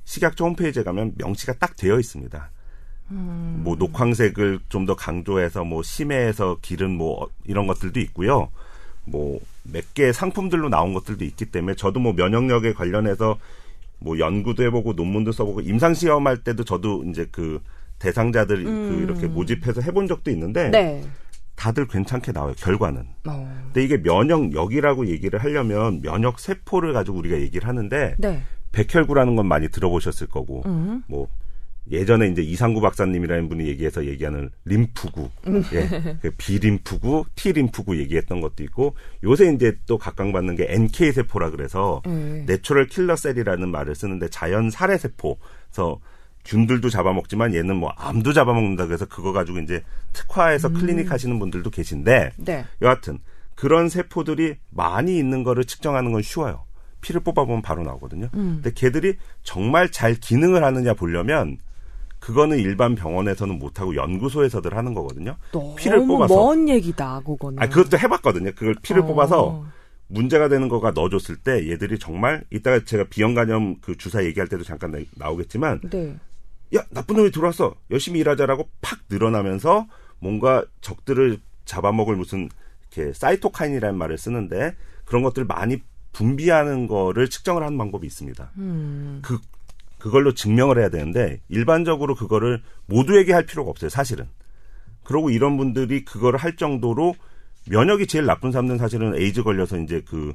[0.05, 2.49] 식약처 홈페이지에 가면 명시가 딱 되어 있습니다.
[3.63, 8.49] 뭐 녹황색을 좀 더 강조해서 뭐 심해에서 기른 뭐 이런 것들도 있고요.
[9.05, 13.39] 뭐 몇개 상품들로 나온 것들도 있기 때문에 저도 뭐 면역력에 관련해서
[13.99, 17.61] 뭐 연구도 해보고 논문도 써보고 임상 시험할 때도 저도 이제 그
[17.99, 21.03] 대상자들 그 이렇게 모집해서 해본 적도 있는데 네.
[21.55, 23.05] 다들 괜찮게 나와요 결과는.
[23.27, 23.63] 어.
[23.65, 28.41] 근데 이게 면역력이라고 얘기를 하려면 면역 세포를 가지고 우리가 얘기를 하는데 네.
[28.73, 31.03] 백혈구라는 건 많이 들어보셨을 거고 음.
[31.07, 31.29] 뭐
[31.91, 35.63] 예전에 이제 이상구 박사님이라는 분이 얘기해서 얘기하는 림프구, 음.
[35.73, 42.01] 예, 그 B림프구, T림프구 얘기했던 것도 있고 요새 이제 또 각광받는 게 NK 세포라 그래서
[42.05, 42.43] 네.
[42.47, 45.99] natural killer cell이라는 말을 쓰는데 자연 살해 세포에서
[46.45, 50.73] 균들도 잡아먹지만 얘는 뭐 암도 잡아먹는다 그래서 그거 가지고 이제 특화해서 음.
[50.73, 52.65] 클리닉 하시는 분들도 계신데 네.
[52.81, 53.19] 여하튼
[53.55, 56.65] 그런 세포들이 많이 있는 거를 측정하는 건 쉬워요.
[57.01, 58.29] 피를 뽑아보면 바로 나오거든요.
[58.33, 58.61] 음.
[58.61, 61.57] 근데 걔들이 정말 잘 기능을 하느냐 보려면
[62.23, 65.35] 그거는 일반 병원에서는 못하고 연구소에서들 하는 거거든요.
[65.75, 66.33] 피를 뽑아서.
[66.33, 67.61] 먼 얘기다, 그거는.
[67.61, 68.53] 아, 그것도 해봤거든요.
[68.55, 69.05] 그걸 피를 어.
[69.07, 69.65] 뽑아서
[70.07, 74.63] 문제가 되는 거가 넣어줬을 때 얘들이 정말 이따가 제가 비형 간염 그 주사 얘기할 때도
[74.63, 76.15] 잠깐 나, 나오겠지만 네.
[76.75, 79.87] 야 나쁜 놈이 들어왔어 열심히 일하자라고 팍 늘어나면서
[80.19, 82.47] 뭔가 적들을 잡아먹을 무슨
[82.95, 85.81] 이렇게 사이토카인이라는 말을 쓰는데 그런 것들 많이
[86.13, 88.51] 분비하는 거를 측정을 하는 방법이 있습니다.
[88.59, 89.19] 음.
[89.23, 89.39] 그
[90.03, 93.89] 그걸로 증명을 해야 되는데 일반적으로 그거를 모두에게 할 필요가 없어요.
[93.89, 94.25] 사실은
[95.05, 97.15] 그러고 이런 분들이 그걸 할 정도로
[97.69, 100.33] 면역이 제일 나쁜 사람들은 사실은 에이즈 걸려서 이제 그.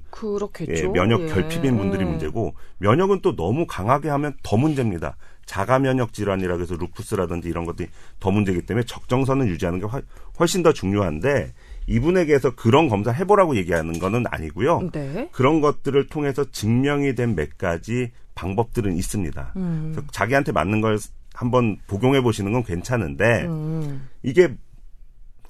[0.86, 1.26] 예, 면역 예.
[1.26, 5.18] 결핍인 분들이 문제고 면역은 또 너무 강하게 하면 더 문제입니다.
[5.44, 10.02] 자가 면역 질환이라 해서 루푸스라든지 이런 것들이 더 문제이기 때문에 적정선을 유지하는 게 훨-
[10.40, 11.52] 훨씬 더 중요한데
[11.86, 14.88] 이분에게서 그런 검사 해보라고 얘기하는 거는 아니고요.
[14.92, 15.28] 네.
[15.32, 19.52] 그런 것들을 통해서 증명이 된 몇 가지 방법들은 있습니다.
[19.56, 19.96] 음.
[20.12, 20.96] 자기한테 맞는 걸
[21.34, 24.08] 한번 복용해 보시는 건 괜찮은데 음.
[24.22, 24.54] 이게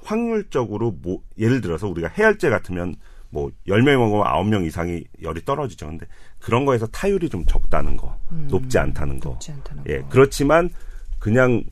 [0.03, 2.95] 확률적으로 뭐 예를 들어서 우리가 해열제 같으면
[3.31, 5.87] 뭐 10명 먹으면 9명 이상이 열이 떨어지죠.
[5.87, 6.07] 근데
[6.39, 9.31] 그런 거에서 타율이 좀 적다는 거, 높지 않다는 거.
[9.31, 9.33] 음.
[9.33, 10.09] 높지 않다는 예, 거.
[10.09, 10.71] 그렇지만
[11.19, 11.63] 그냥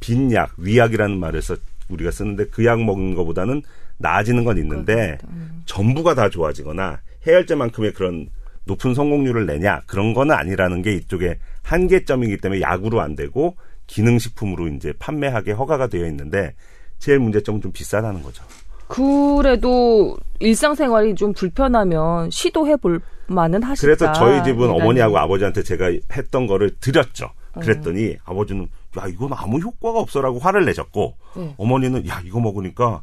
[0.00, 1.56] 빈 약, 위약이라는 말을 써
[1.88, 3.62] 우리가 쓰는데 그 약 먹는 것보다는
[3.98, 5.62] 나아지는 건 있는데 음.
[5.66, 8.28] 전부가 다 좋아지거나 해열제만큼의 그런
[8.68, 13.56] 높은 성공률을 내냐 그런 거는 아니라는 게 이쪽에 한계점이기 때문에 약으로 안 되고
[13.88, 16.54] 기능식품으로 이제 판매하게 허가가 되어 있는데
[16.98, 18.44] 제일 문제점은 좀 비싸다는 거죠.
[18.86, 23.86] 그래도 일상생활이 좀 불편하면 시도해 볼 만은 하시다.
[23.86, 24.70] 그래서 저희 집은.
[24.70, 27.30] 어머니하고 아버지한테 제가 했던 거를 드렸죠.
[27.60, 31.54] 그랬더니 아버지는 야 이건 아무 효과가 없어라고 화를 내셨고 네.
[31.58, 33.02] 어머니는 야 이거 먹으니까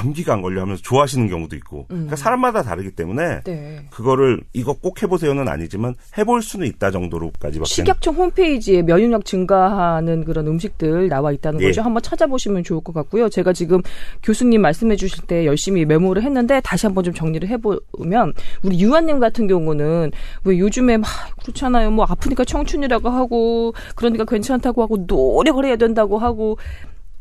[0.00, 3.84] 감기가 안 걸려 하면서 좋아하시는 경우도 있고 그러니까 사람마다 다르기 때문에 네.
[3.90, 11.08] 그거를 이거 꼭 해보세요는 아니지만 해볼 수는 있다 정도로까지밖에 식약청 홈페이지에 면역력 증가하는 그런 음식들
[11.08, 11.66] 나와 있다는 예.
[11.66, 11.82] 거죠.
[11.82, 13.28] 한번 찾아보시면 좋을 것 같고요.
[13.28, 13.82] 제가 지금
[14.22, 18.32] 교수님 말씀해 주실 때 열심히 메모를 했는데 다시 한번 좀 정리를 해보면
[18.62, 20.12] 우리 유한님 같은 경우는
[20.44, 21.10] 왜 요즘에 막
[21.42, 21.90] 그렇잖아요.
[21.90, 26.56] 뭐 아프니까 청춘이라고 하고 그러니까 괜찮다고 하고 노력을 해야 된다고 하고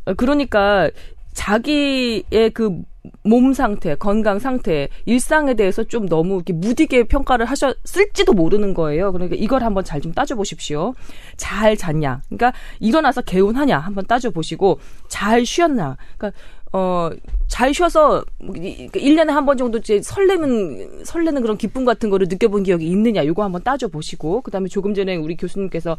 [0.05, 0.89] 어, 그러니까
[1.33, 2.81] 자기의 그
[3.23, 9.11] 몸 상태, 건강 상태, 일상에 대해서 좀 너무 이렇게 무디게 평가를 하셨을지도 모르는 거예요.
[9.13, 10.93] 그러니까 이걸 한번 잘 좀 따져보십시오.
[11.37, 12.21] 잘 잤냐?
[12.27, 13.77] 그러니까 일어나서 개운하냐?
[13.79, 15.97] 한번 따져보시고 잘 쉬었나?
[16.17, 16.39] 그러니까
[16.71, 17.09] 어,
[17.47, 18.23] 잘 쉬어서,
[18.55, 22.85] 이- 그 1년에 한 번 정도 이제 설레는, 설레는 그런 기쁨 같은 거를 느껴본 기억이
[22.87, 25.97] 있느냐, 요거 한번 따져 보시고, 그 다음에 조금 전에 우리 교수님께서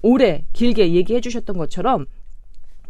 [0.00, 2.06] 오래, 길게 얘기해 주셨던 것처럼,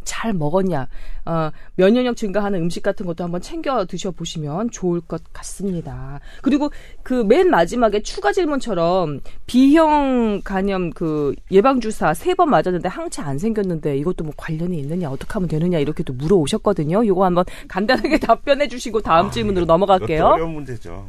[0.05, 0.87] 잘 먹었냐,
[1.25, 6.19] 어, 면역력 증가하는 음식 같은 것도 한번 챙겨 드셔보시면 좋을 것 같습니다.
[6.41, 6.71] 그리고
[7.03, 13.95] 그 맨 마지막에 추가 질문처럼 B형 간염 그 예방주사 세 번 맞았는데 항체 안 생겼는데
[13.97, 17.05] 이것도 뭐 관련이 있느냐, 어떻게 하면 되느냐 이렇게 또 물어오셨거든요.
[17.05, 20.25] 요거 한번 간단하게 답변해 주시고 다음 질문으로 이것도 넘어갈게요.
[20.25, 21.07] 어려운 문제죠.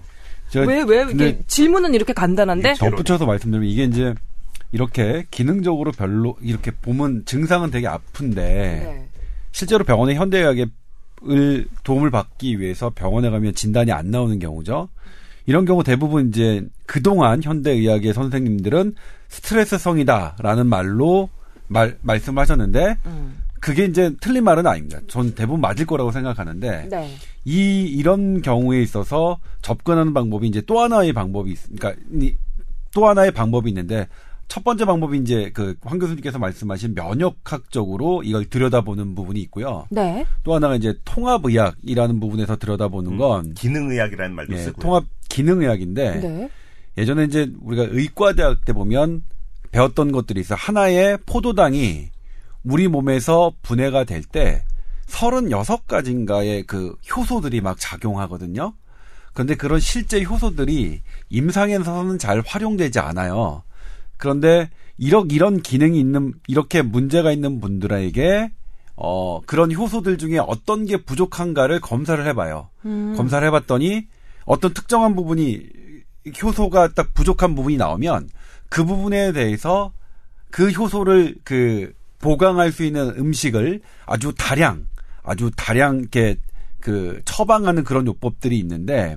[0.56, 2.74] 왜, 왜, 이게 질문은 이렇게 간단한데?
[2.74, 4.14] 덧붙여서 말씀드리면 이게 이제
[4.74, 9.08] 이렇게 기능적으로 별로 이렇게 보면 증상은 되게 아픈데 네.
[9.52, 10.68] 실제로 병원의 현대의학을
[11.84, 14.88] 도움을 받기 위해서 병원에 가면 진단이 안 나오는 경우죠.
[15.46, 18.94] 이런 경우 대부분 이제 그동안 현대의학의 선생님들은
[19.28, 21.28] 스트레스성이다라는 말로
[21.68, 23.38] 말, 말씀하셨는데 음.
[23.60, 24.98] 그게 이제 틀린 말은 아닙니다.
[25.06, 27.14] 전 대부분 맞을 거라고 생각하는데 네.
[27.44, 32.34] 이 이런 경우에 있어서 접근하는 방법이 이제 또 하나의 방법이 있, 그러니까 이-
[32.92, 34.08] 또 하나의 방법이 있는데
[34.54, 39.86] 첫 번째 방법이 이제 그 황 교수님께서 말씀하신 면역학적으로 이걸 들여다보는 부분이 있고요.
[39.90, 40.24] 네.
[40.44, 46.50] 또 하나가 이제 통합의학이라는 부분에서 들여다보는 건 기능의학이라는 말도 예, 쓰고 통합 기능의학인데 네.
[46.96, 49.24] 예전에 이제 우리가 의과대학 때 보면
[49.72, 50.54] 배웠던 것들이 있어.
[50.54, 52.10] 하나의 포도당이
[52.62, 54.64] 우리 몸에서 분해가 될 때
[55.08, 58.72] 36가지인가의 그 효소들이 막 작용하거든요.
[59.32, 63.64] 그런데 그런 실제 효소들이 임상에서는 잘 활용되지 않아요.
[64.16, 68.50] 그런데 이런 이런 기능이 있는 이렇게 문제가 있는 분들에게
[68.96, 72.68] 어 그런 효소들 중에 어떤 게 부족한가를 검사를 해봐요.
[72.84, 73.14] 음.
[73.16, 74.06] 검사를 해봤더니
[74.44, 75.60] 어떤 특정한 부분이
[76.42, 78.28] 효소가 딱 부족한 부분이 나오면
[78.68, 79.92] 그 부분에 대해서
[80.50, 84.86] 그 효소를 그 보강할 수 있는 음식을 아주 다량
[85.22, 86.36] 아주 다량 이렇게
[86.80, 89.16] 그 처방하는 그런 요법들이 있는데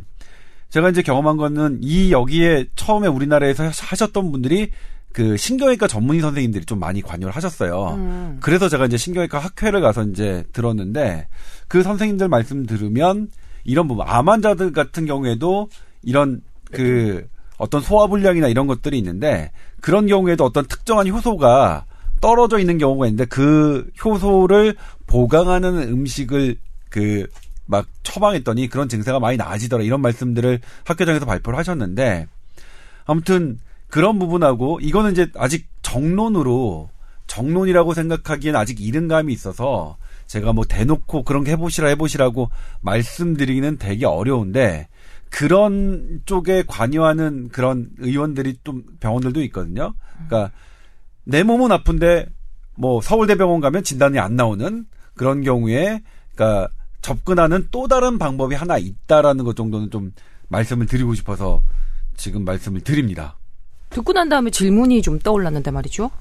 [0.69, 4.71] 제가 이제 경험한 거는 이 여기에 처음에 우리나라에서 하셨던 분들이
[5.13, 7.95] 그 신경외과 전문의 선생님들이 좀 많이 관여를 하셨어요.
[7.95, 8.37] 음.
[8.41, 11.27] 그래서 제가 이제 신경외과 학회를 가서 이제 들었는데
[11.67, 13.29] 그 선생님들 말씀 들으면
[13.63, 15.69] 이런 부분 암 환자들 같은 경우에도
[16.03, 17.27] 이런 그
[17.57, 19.51] 어떤 소화불량이나 이런 것들이 있는데
[19.81, 21.85] 그런 경우에도 어떤 특정한 효소가
[22.21, 24.75] 떨어져 있는 경우가 있는데 그 효소를
[25.07, 26.57] 보강하는 음식을
[26.89, 27.27] 그
[27.67, 32.27] 막 처방했더니 그런 증세가 많이 나아지더라 이런 말씀들을 학교장에서 발표를 하셨는데
[33.05, 36.89] 아무튼 그런 부분하고 이거는 이제 아직 정론으로
[37.27, 42.49] 정론이라고 생각하기엔 아직 이른 감이 있어서 제가 뭐 대놓고 그런 게 해보시라 해보시라고
[42.81, 44.87] 말씀드리기는 되게 어려운데
[45.29, 49.93] 그런 쪽에 관여하는 그런 의원들이 좀 병원들도 있거든요.
[50.27, 50.51] 그러니까
[51.23, 52.27] 내 몸은 아픈데
[52.75, 56.01] 뭐 서울대병원 가면 진단이 안 나오는 그런 경우에
[56.35, 56.69] 그러니까
[57.07, 60.11] 접근하는 또 다른 방법이 하나 있다라는 것 정도는 좀
[60.49, 61.61] 말씀을 드리고 싶어서
[62.17, 63.37] 지금 말씀을 드립니다.
[63.91, 66.11] 듣고 난 다음에 질문이 좀 떠올랐는데 말이죠.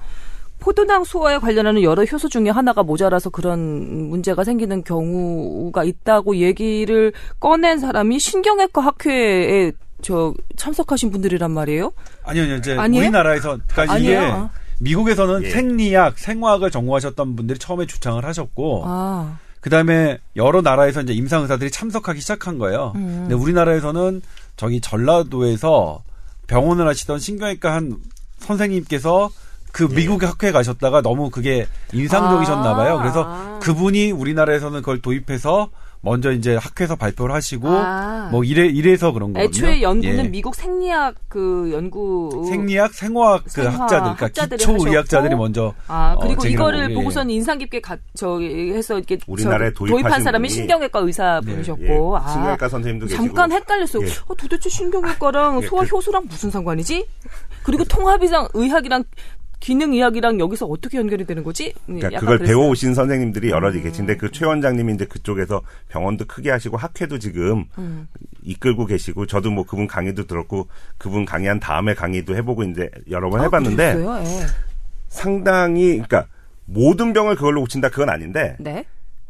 [0.59, 7.79] 포도당 수화에 관련하는 여러 효소 중에 하나가 모자라서 그런 문제가 생기는 경우가 있다고 얘기를 꺼낸
[7.79, 11.91] 사람이 신경외과 학회에 저 참석하신 분들이란 말이에요.
[12.23, 12.55] 아니요, 아니요.
[12.55, 13.03] 이제 아니에요?
[13.03, 14.49] 우리나라에서 그러니까 이게 아니에요?
[14.79, 15.49] 미국에서는 예.
[15.49, 22.21] 생리학, 생화학을 전공하셨던 분들이 처음에 주창을 하셨고 아, 그다음에 여러 나라에서 이제 임상 의사들이 참석하기
[22.21, 22.93] 시작한 거예요.
[22.95, 23.19] 음.
[23.21, 24.21] 근데 우리나라에서는
[24.55, 26.03] 저기 전라도에서
[26.47, 27.97] 병원을 하시던 신경외과 한
[28.39, 29.29] 선생님께서
[29.73, 32.95] 그 미국 학회에 가셨다가 너무 그게 인상적이셨나 봐요.
[32.95, 33.01] 아.
[33.01, 35.69] 그래서 그분이 우리나라에서는 그걸 도입해서
[36.01, 38.29] 먼저 이제 학회에서 발표를 하시고 아.
[38.31, 39.47] 뭐 이래 이래서 그런 거거든요.
[39.67, 40.29] 애초에 연구는 예.
[40.29, 46.13] 미국 생리학 그 연구 생리학, 생화학 그 생화 학자들, 그러니까 기초 하셨고, 의학자들이 먼저 아
[46.15, 49.75] 어, 그리고 제기한 이거를 거고, 예, 보고서는 인상 깊게 가, 저기 해서 이렇게 우리나라에 저-
[49.79, 54.03] 도입하신 도입한 사람이 신경외과 의사 네, 분이셨고 예, 아, 신경외과 선생님도 계시고 잠깐 헷갈렸어요.
[54.05, 54.11] 예.
[54.27, 57.05] 어, 도대체 신경외과랑 예, 소아 그- 효소랑 무슨 상관이지?
[57.63, 59.03] 그리고 통합이랑 의학이랑
[59.59, 61.73] 기능의학이랑 여기서 어떻게 연결이 되는 거지?
[61.89, 62.55] 음, 그러니까 그걸 그랬어요.
[62.57, 63.83] 배워오신 선생님들이 여럿이 음.
[63.83, 68.07] 계신데 그 최 원장님이 이제 그쪽에서 병원도 크게 하시고 학회도 지금 음.
[68.43, 70.67] 이끌고 계시고 저도 뭐 그분 강의도 들었고
[70.97, 73.95] 그분 강의한 다음에 강의도 해보고 이제 여러 번 아, 해봤는데?
[73.97, 74.45] 예.
[75.07, 76.27] 상당히 그러니까
[76.65, 78.85] 모든 병을 그걸로 고친다 그건 아닌데 네.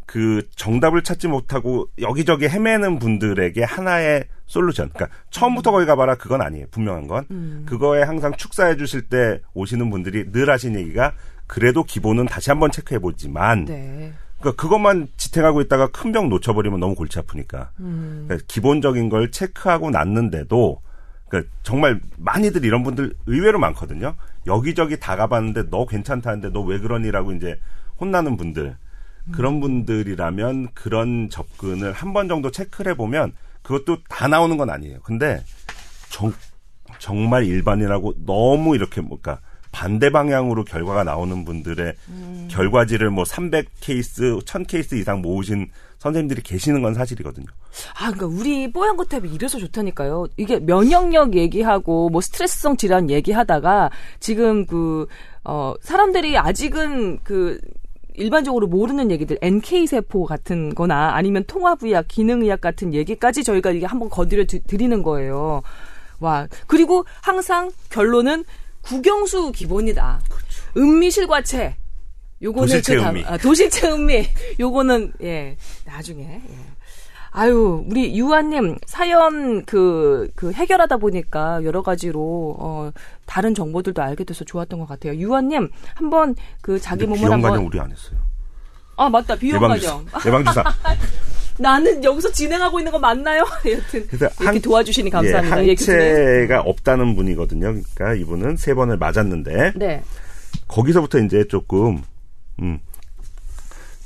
[0.08, 4.90] 그 정답을 찾지 못하고 여기저기 헤매는 분들에게 하나의 솔루션.
[4.94, 6.68] 그러니까 처음부터 거기 가봐라 그건 아니에요.
[6.72, 7.26] 분명한 건.
[7.30, 7.66] 음.
[7.68, 11.12] 그거에 항상 축사해 주실 때 오시는 분들이 늘 하신 얘기가
[11.46, 14.14] 그래도 기본은 다시 한번 체크해 보지만 네.
[14.40, 17.72] 그러니까 그것만 지탱하고 있다가 큰 병 놓쳐버리면 너무 골치 아프니까.
[17.82, 18.24] 음.
[18.28, 20.82] 그러니까 기본적인 걸 체크하고 났는데도
[21.28, 24.16] 그러니까 정말 많이들 이런 분들 의외로 많거든요.
[24.46, 27.60] 여기저기 다 가봤는데 너 괜찮다는데 너 왜 그러니라고 이제
[28.00, 28.78] 혼나는 분들.
[29.32, 35.00] 그런 분들이라면 그런 접근을 한 번 정도 체크를 해보면 그것도 다 나오는 건 아니에요.
[35.04, 35.44] 근데
[36.10, 36.34] 정,
[37.00, 39.40] 정말 일반이라고 너무 이렇게 뭔가
[39.72, 41.94] 반대 방향으로 결과가 나오는 분들의
[42.50, 47.46] 결과지를 뭐 300케이스, 1000케이스 이상 모으신 선생님들이 계시는 건 사실이거든요.
[48.00, 50.28] 아, 그러니까 우리 뽀얀 거탑이 이래서 좋다니까요.
[50.38, 55.08] 이게 면역력 얘기하고 뭐 스트레스성 질환 얘기하다가 지금 그,
[55.44, 57.60] 어, 사람들이 아직은 그,
[58.18, 64.10] 일반적으로 모르는 얘기들, NK세포 같은 거나 아니면 통합의학, 기능의학 같은 얘기까지 저희가 이게 한번
[64.46, 65.62] 드- 드리는 거예요.
[66.20, 66.48] 와.
[66.66, 68.44] 그리고 항상 결론은
[68.82, 70.20] 국영수 기본이다.
[70.76, 71.76] 음미실과체.
[72.42, 73.26] 요거는 도실체 그 다음- 음미.
[73.26, 74.28] 아, 도실체 음미.
[74.60, 76.60] 요거는, 예, 나중에, 예.
[77.42, 82.92] 아유, 우리 유아님 사연 그, 그 해결하다 보니까 여러 가지로, 어,
[83.28, 85.14] 다른 정보들도 알게 돼서 좋았던 것 같아요.
[85.14, 87.52] 유아님, 한번 그 자기 몸을 한번.
[87.52, 88.18] 과정 우리 안 했어요.
[88.96, 89.36] 아, 맞다.
[89.36, 89.60] 비용.
[89.60, 90.04] 과정.
[90.26, 90.64] 예방주사.
[91.60, 93.44] 나는 여기서 진행하고 있는 거 맞나요?
[93.72, 94.08] 여튼.
[94.08, 95.64] 그래서 이렇게 한- 도와주시니 감사합니다.
[95.64, 96.00] 예, 예, 교수님.
[96.00, 97.74] 항체가 없다는 분이거든요.
[97.96, 100.02] 그러니까 이분은 세 번을 맞았는데 네.
[100.68, 102.02] 거기서부터 이제 조금
[102.62, 102.80] 음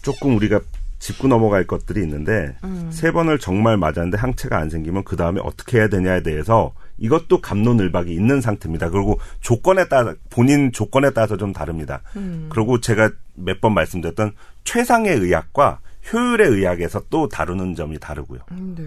[0.01, 0.59] 조금 우리가
[1.01, 2.89] 짚고 넘어갈 것들이 있는데 음.
[2.91, 8.13] 세 번을 정말 맞았는데 항체가 안 생기면 그 다음에 어떻게 해야 되냐에 대해서 이것도 감론을박이
[8.13, 8.91] 있는 상태입니다.
[8.91, 12.01] 그리고 조건에 따라 본인 조건에 따라서 좀 다릅니다.
[12.15, 12.47] 음.
[12.49, 14.33] 그리고 제가 몇 번 말씀드렸던
[14.63, 15.79] 최상의 의학과
[16.13, 18.39] 효율의 의학에서 또 다루는 점이 다르고요.
[18.51, 18.83] 음, 네.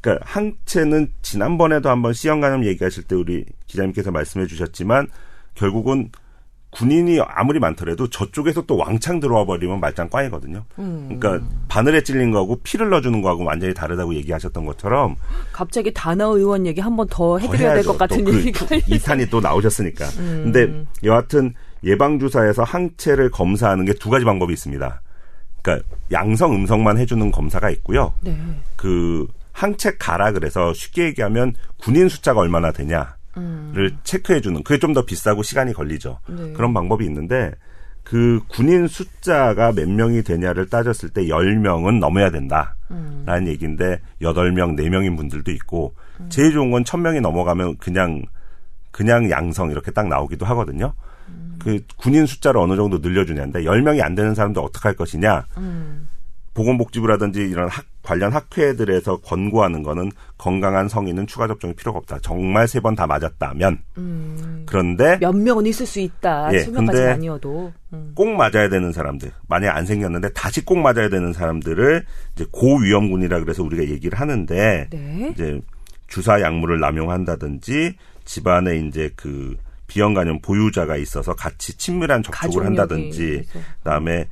[0.00, 5.08] 그러니까 항체는 지난번에도 한번 C형 간염 얘기하실 때 우리 기자님께서 말씀해 주셨지만
[5.54, 6.10] 결국은
[6.70, 10.64] 군인이 아무리 많더라도 저쪽에서 또 왕창 들어와 버리면 말짱 꽝이거든요.
[10.78, 11.18] 음.
[11.18, 15.16] 그러니까 바늘에 찔린 거하고 피를 넣어주는 거하고 완전히 다르다고 얘기하셨던 것처럼
[15.52, 17.84] 갑자기 다나 의원 얘기 한 번더더 해드려야 될.
[17.84, 18.66] 것 같은 또 그, 얘기가.
[18.66, 20.04] 그 2탄이 또 나오셨으니까.
[20.20, 20.40] 음.
[20.52, 25.02] 근데 여하튼 예방주사에서 항체를 검사하는 게 두 가지 방법이 있습니다.
[25.62, 28.14] 그러니까 양성, 음성만 해주는 검사가 있고요.
[28.20, 28.36] 네.
[28.76, 33.98] 그 항체 가라 그래서 쉽게 얘기하면 군인 숫자가 얼마나 되냐 를 음.
[34.02, 36.18] 체크해 주는 그게 좀 더 비싸고 시간이 걸리죠.
[36.28, 36.52] 네.
[36.52, 37.52] 그런 방법이 있는데
[38.02, 42.74] 그 군인 숫자가 몇 명이 되냐를 따졌을 때 10명은 넘어야 된다.
[42.90, 43.22] 음.
[43.24, 45.94] 라는 얘기인데 8명, 4명인 분들도 있고
[46.28, 48.22] 제일 좋은 건 1000명이 넘어가면 그냥
[48.90, 50.92] 그냥 양성 이렇게 딱 나오기도 하거든요.
[51.28, 51.56] 음.
[51.60, 55.46] 그 군인 숫자를 어느 정도 늘려주냐인데 10명이 안 되는 사람들 어떻게 할 것이냐.
[55.58, 56.08] 음.
[56.54, 62.18] 보건복지부라든지 이런 학, 관련 학회들에서 권고하는 거는 건강한 성인은 추가 접종이 필요가 없다.
[62.22, 63.78] 정말 세 번 다 맞았다면.
[63.98, 64.62] 음.
[64.66, 66.52] 그런데 몇 명은 있을 수 있다.
[66.54, 67.72] 예, 수명까지 아니어도.
[67.92, 68.12] 음.
[68.14, 73.62] 꼭 맞아야 되는 사람들, 만약 안 생겼는데 다시 꼭 맞아야 되는 사람들을 이제 고위험군이라 그래서
[73.62, 75.30] 우리가 얘기를 하는데 네.
[75.34, 75.60] 이제
[76.08, 77.94] 주사 약물을 남용한다든지
[78.24, 83.64] 집안에 이제 그 비형 간염 보유자가 있어서 같이 친밀한 접촉을 한다든지 있어서.
[83.78, 84.28] 그다음에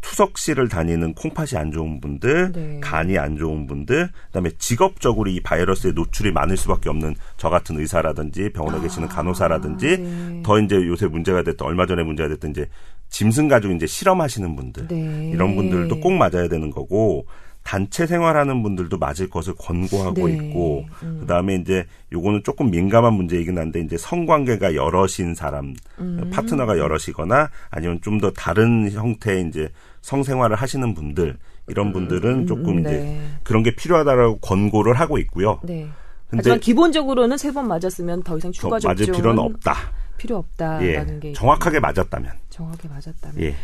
[0.00, 2.80] 투석실을 다니는 콩팥이 안 좋은 분들, 네.
[2.80, 8.50] 간이 안 좋은 분들, 그다음에 직업적으로 이 바이러스에 노출이 많을 수밖에 없는 저 같은 의사라든지
[8.50, 10.42] 병원에 계시는 간호사라든지 아, 네.
[10.44, 12.68] 더 이제 요새 문제가 됐던 얼마 전에 문제가 됐던 이제
[13.10, 15.30] 짐승 가지고 이제 실험하시는 분들 네.
[15.32, 17.26] 이런 분들도 꼭 맞아야 되는 거고
[17.64, 20.34] 단체 생활하는 분들도 맞을 것을 권고하고 네.
[20.34, 20.86] 있고
[21.20, 26.30] 그다음에 이제 요거는 조금 민감한 문제이긴 한데 이제 성관계가 여럿인 사람 음.
[26.32, 29.68] 파트너가 여럿이거나 아니면 좀 더 다른 형태의 이제
[30.02, 31.36] 성생활을 하시는 분들
[31.68, 33.20] 이런 분들은 조금 이제 네.
[33.42, 35.60] 그런 게 필요하다라고 권고를 하고 있고요.
[35.62, 35.88] 네.
[36.30, 39.74] 하지만 기본적으로는 세 번 맞았으면 더 이상 더 추가 맞을 접종은 필요는 없다.
[40.18, 42.32] 필요 없다라는 예, 게 정확하게 맞았다면.
[42.50, 43.54] 정확하게 맞았다면 예.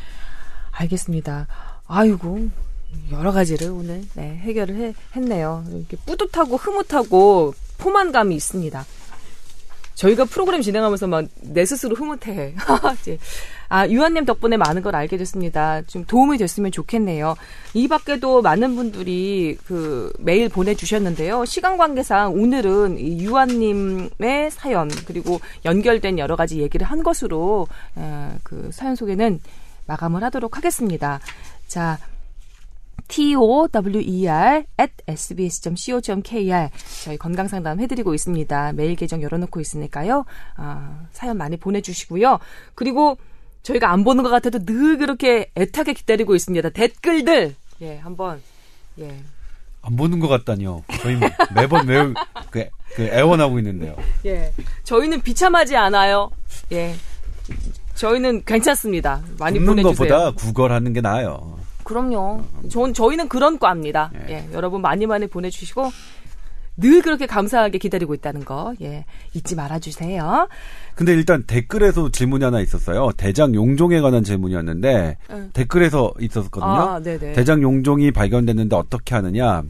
[0.70, 1.46] 알겠습니다.
[1.86, 2.48] 아이고
[3.10, 5.64] 여러 가지를 오늘 네, 해결을 해- 했네요.
[5.68, 8.84] 이렇게 뿌듯하고 흐뭇하고 포만감이 있습니다.
[9.94, 12.54] 저희가 프로그램 진행하면서 막 내 스스로 흐뭇해.
[13.68, 15.82] 아, 유한님 덕분에 많은 걸 알게 됐습니다.
[15.82, 17.34] 좀 도움이 됐으면 좋겠네요.
[17.74, 21.44] 이 밖에도 많은 분들이 그 메일 보내주셨는데요.
[21.44, 28.70] 시간 관계상 오늘은 이 유한님의 사연 그리고 연결된 여러 가지 얘기를 한 것으로 어, 그
[28.72, 29.40] 사연 소개는
[29.86, 31.20] 마감을 하도록 하겠습니다.
[31.66, 31.98] 자,
[33.08, 33.68] tower
[34.80, 36.70] at sbs.co.kr
[37.04, 38.72] 저희 건강 상담 해드리고 있습니다.
[38.72, 40.24] 메일 계정 열어놓고 있으니까요.
[40.56, 42.38] 아, 사연 많이 보내주시고요.
[42.74, 43.16] 그리고
[43.64, 46.70] 저희가 안 보는 것 같아도 늘 그렇게 애타게 기다리고 있습니다.
[46.70, 48.40] 댓글들 예 한번
[49.00, 49.20] 예
[49.86, 50.82] 안 보는 것 같다니요.
[51.02, 51.18] 저희
[51.54, 52.14] 매번 매우
[52.50, 52.64] 그,
[52.96, 53.94] 그 애원하고 있는데요.
[54.24, 54.50] 예.
[54.84, 56.30] 저희는 비참하지 않아요.
[56.72, 56.94] 예.
[57.94, 59.20] 저희는 괜찮습니다.
[59.38, 59.92] 많이 보내주세요.
[59.94, 61.58] 것보다 구걸하는 게 나아요.
[61.82, 62.44] 그럼요.
[62.70, 64.10] 전 저희는 그런 과입니다.
[64.30, 64.48] 예.
[64.54, 65.92] 여러분 많이 많이 보내주시고
[66.78, 69.04] 늘 그렇게 감사하게 기다리고 있다는 거 예.
[69.34, 70.48] 잊지 말아주세요.
[70.94, 73.10] 근데 일단 댓글에서 질문이 하나 있었어요.
[73.16, 75.50] 대장 용종에 관한 질문이었는데 응.
[75.52, 76.70] 댓글에서 있었거든요.
[76.72, 77.00] 아.
[77.34, 79.62] 대장 용종이 발견됐는데 어떻게 하느냐?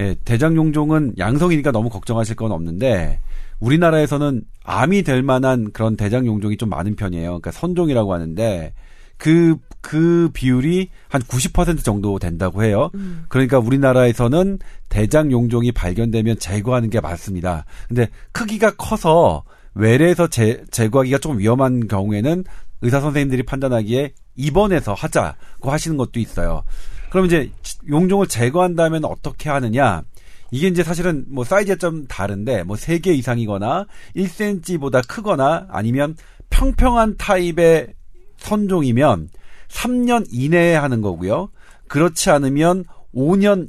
[0.00, 3.20] 예, 대장 용종은 양성이니까 너무 걱정하실 건 없는데
[3.60, 7.28] 우리나라에서는 암이 될 만한 그런 대장 용종이 좀 많은 편이에요.
[7.28, 8.72] 그러니까 선종이라고 하는데
[9.16, 12.90] 그, 그 비율이 한 90% 정도 된다고 해요.
[13.28, 17.64] 그러니까 우리나라에서는 대장 용종이 발견되면 제거하는 게 맞습니다.
[17.88, 19.44] 근데 크기가 커서
[19.76, 22.44] 외래에서 제, 제거하기가 좀 위험한 경우에는
[22.80, 26.64] 의사 선생님들이 판단하기에 입원해서 하자고 하시는 것도 있어요.
[27.10, 27.50] 그럼 이제
[27.88, 30.02] 용종을 제거한다면 어떻게 하느냐?
[30.50, 36.16] 이게 이제 사실은 뭐 사이즈가 좀 다른데 뭐 3개 이상이거나 1cm보다 크거나 아니면
[36.50, 37.94] 평평한 타입의
[38.38, 39.28] 선종이면
[39.68, 41.50] 3년 이내에 하는 거고요.
[41.88, 43.68] 그렇지 않으면 5년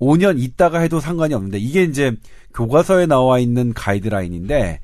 [0.00, 2.12] 5년 있다가 해도 상관이 없는데 이게 이제
[2.54, 4.80] 교과서에 나와 있는 가이드라인인데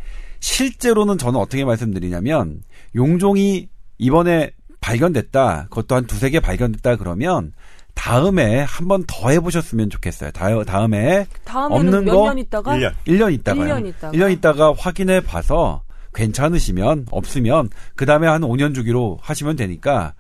[0.51, 2.63] 실제로는 저는 어떻게 말씀드리냐면
[2.95, 3.69] 용종이
[3.99, 5.65] 이번에 발견됐다.
[5.71, 7.53] 그것도 한 두세 개 발견됐다 그러면
[7.95, 10.31] 다음에 한 번 더 해보셨으면 좋겠어요.
[10.31, 12.93] 다, 다음에 없는 몇거년 있다가 1년.
[13.09, 13.75] 1년 있다가요.
[13.75, 14.13] 1년 있다가.
[14.17, 15.83] 1년 있다가 확인해 봐서
[16.15, 20.15] 괜찮으시면 없으면 그 다음에 한 5년 주기로 하시면 되니까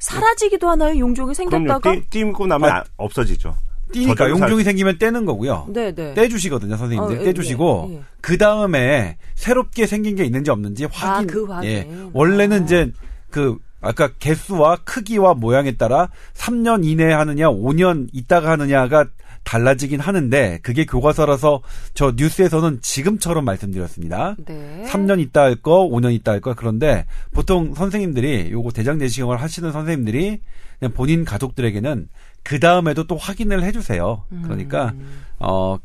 [0.00, 0.98] 사라지기도 하나요?
[0.98, 1.34] 용종이.
[1.34, 1.92] 생겼다가?
[1.92, 2.76] 띄, 띄고 나면 아.
[2.78, 3.54] 아- 없어지죠.
[3.92, 5.66] 저절로 용종이 살- 생기면 떼는 거고요.
[5.70, 6.14] 네 네.
[6.14, 7.16] 떼주시거든요, 선생님들.
[7.16, 8.00] 어, 예, 떼주시고, 예, 예.
[8.20, 11.26] 그 다음에 새롭게 생긴 게 있는지 없는지 확인.
[11.26, 11.70] 그 확인.
[11.70, 11.88] 예.
[12.12, 12.64] 원래는 아.
[12.64, 12.92] 이제
[13.30, 19.06] 그, 아까 개수와 크기와 모양에 따라 3년 이내에 하느냐, 5년 있다가 하느냐가
[19.44, 21.62] 달라지긴 하는데, 그게 교과서라서
[21.94, 24.36] 저 뉴스에서는 지금처럼 말씀드렸습니다.
[24.44, 24.84] 네.
[24.88, 26.54] 3년 있다 할 거, 5년 있다 할 거.
[26.54, 30.40] 그런데 보통 선생님들이 요거 대장 내시경을 하시는 선생님들이
[30.78, 32.08] 그냥 본인 가족들에게는
[32.42, 34.24] 그 다음에도 또 확인을 해주세요.
[34.42, 34.94] 그러니까
[35.38, 35.76] 어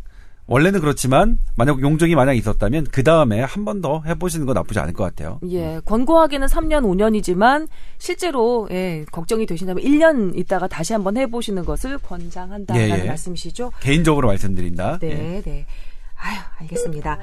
[0.45, 4.93] 원래는 그렇지만 만약 용종이 만약 있었다면 그 다음에 한 번 더 해보시는 건 나쁘지 않을
[4.93, 5.39] 것 같아요.
[5.49, 7.67] 예, 권고하기는 3년, 5년이지만
[7.97, 13.07] 실제로 예, 걱정이 되신다면 1년 있다가 다시 한번 해보시는 것을 권장한다는 예, 예.
[13.07, 13.71] 말씀이시죠?
[13.79, 14.99] 개인적으로 말씀드린다.
[15.03, 15.07] 예.
[15.07, 15.65] 네, 네.
[16.17, 17.17] 아유, 알겠습니다.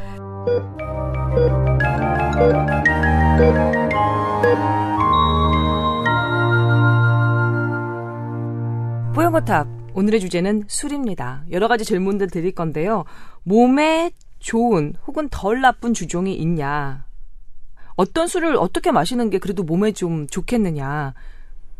[9.14, 9.66] 뽀얀거탑
[10.00, 11.42] 오늘의 주제는 술입니다.
[11.50, 13.04] 여러 가지 질문들 드릴 건데요.
[13.42, 17.04] 몸에 좋은 혹은 덜 나쁜 주종이 있냐?
[17.96, 21.12] 어떤 술을 어떻게 마시는 게 그래도 몸에 좀 좋겠느냐?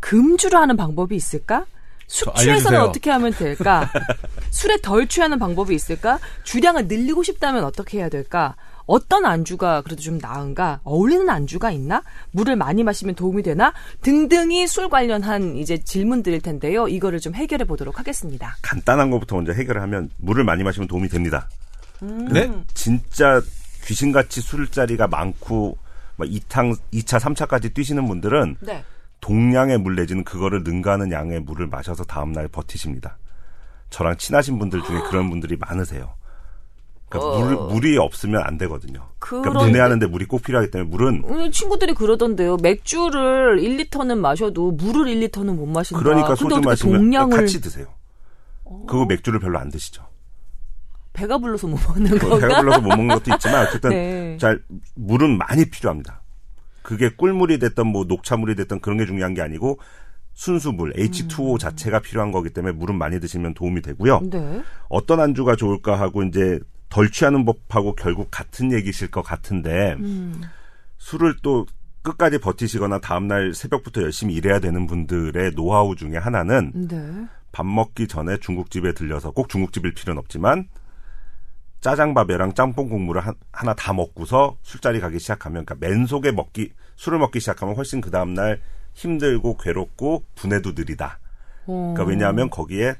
[0.01, 1.65] 금주를 하는 방법이 있을까?
[2.05, 2.81] 술저 취해서는.
[2.81, 3.89] 어떻게 하면 될까?
[4.51, 6.19] 술에 덜 취하는 방법이 있을까?
[6.43, 8.55] 주량을 늘리고 싶다면 어떻게 해야 될까?
[8.91, 10.81] 어떤 안주가 그래도 좀 나은가?
[10.83, 12.03] 어울리는 안주가 있나?
[12.31, 13.73] 물을 많이 마시면 도움이 되나?
[14.01, 16.89] 등등이 술 관련한 이제 질문들일 텐데요.
[16.89, 18.57] 이거를 좀 해결해 보도록 하겠습니다.
[18.61, 21.47] 간단한 것부터 먼저 해결을 하면 물을 많이 마시면 도움이 됩니다.
[22.01, 22.51] 네?
[22.73, 23.41] 진짜
[23.85, 25.77] 귀신같이 술자리가 많고
[26.17, 28.83] 막 2탕, 2차, 3차까지 뛰시는 분들은 네.
[29.21, 33.17] 동량의 물 내지는 그거를 능가하는 양의 물을 마셔서 다음날 버티십니다.
[33.89, 36.13] 저랑 친하신 분들 중에 그런 분들이 많으세요.
[37.11, 39.07] 그러니까 물, 물이 없으면 안 되거든요.
[39.19, 42.57] 그러니까 그런데- 분해하는데 물이 꼭 필요하기 때문에 물은 음, 친구들이 그러던데요.
[42.57, 46.01] 맥주를 1리터는 마셔도 물을 1리터는 못 마신다.
[46.01, 47.87] 그러니까 소주 마시면 동량을 같이 드세요.
[48.87, 50.03] 그거 맥주를 별로 안 드시죠.
[51.13, 52.47] 배가 불러서 못 먹는 뭐 건가?
[52.47, 54.37] 배가 불러서 못 먹는 것도 있지만 어쨌든 네.
[54.39, 54.61] 잘
[54.95, 56.21] 물은 많이 필요합니다.
[56.81, 59.77] 그게 꿀물이 됐던 뭐 녹차물이 됐던 그런 게 중요한 게 아니고
[60.33, 64.21] 순수물 H2O 자체가 필요한 거기 때문에 물은 많이 드시면 도움이 되고요.
[64.31, 64.61] 네.
[64.87, 66.57] 어떤 안주가 좋을까 하고 이제
[66.91, 70.41] 덜 취하는 법하고 결국 같은 얘기실 것 같은데 음.
[70.97, 71.65] 술을 또
[72.03, 77.25] 끝까지 버티시거나 다음날 새벽부터 열심히 일해야 되는 분들의 노하우 중에 하나는 네.
[77.51, 80.67] 밥 먹기 전에 중국집에 들려서 꼭 중국집일 필요는 없지만
[81.81, 87.39] 짜장밥이랑 짬뽕 국물을 한- 하나 다 먹고서 술자리 가기 시작하면 그러니까 맨속에 먹기 술을 먹기
[87.39, 88.61] 시작하면 훨씬 그 다음 날
[88.93, 91.19] 힘들고 괴롭고 분해도 느리다.
[91.65, 91.93] 어.
[91.95, 92.95] 그러니까 왜냐하면 거기에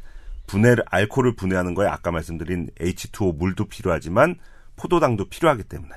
[0.52, 4.36] 분해를 알코올을 분해하는 거에 아까 말씀드린 H2O 물도 필요하지만
[4.76, 5.94] 포도당도 필요하기 때문에.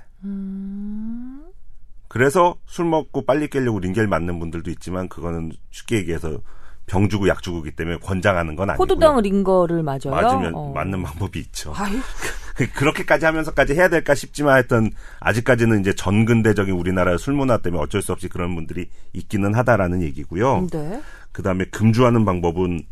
[2.09, 6.41] 그래서 술 먹고 빨리 깨려고 링겔 맞는 분들도 있지만 그거는 쉽게 얘기해서
[6.87, 8.87] 병 주고 약 주고기 때문에 권장하는 건 아니고요.
[8.87, 10.11] 포도당 링거를 맞아요.
[10.11, 10.73] 맞으면 어.
[10.75, 11.73] 맞는 방법이 있죠.
[12.77, 18.13] 그렇게까지 하면서까지 해야 될까 싶지만 하여튼 아직까지는 이제 전근대적인 우리나라의 술 문화 때문에 어쩔 수
[18.13, 20.69] 없이 그런 분들이 있기는 하다라는 얘기고요.
[20.71, 21.03] 네.
[21.33, 22.85] 그다음에 금주하는 방법은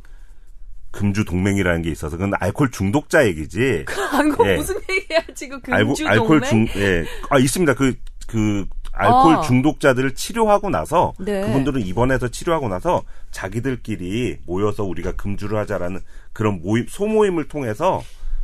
[0.93, 3.86] 금주 동맹이라는 게 있어서 그건 알코올 중독자 얘기지.
[4.12, 4.57] 아이고 예.
[4.57, 6.66] 무슨 얘기야 지금 알고, 금주 알코올 동맹?
[6.66, 7.05] 중, 예.
[7.30, 7.74] 아, 있습니다.
[7.74, 7.95] 그,
[8.28, 9.40] 그, 알코올 아.
[9.40, 11.40] 중독자들을 치료하고 나서, 네.
[11.40, 16.01] 그분들은 입원해서 치료하고 나서 자기들끼리 모여서 우리가 금주를 하자라는
[16.34, 18.03] 그런 모임, 소모임을 통해서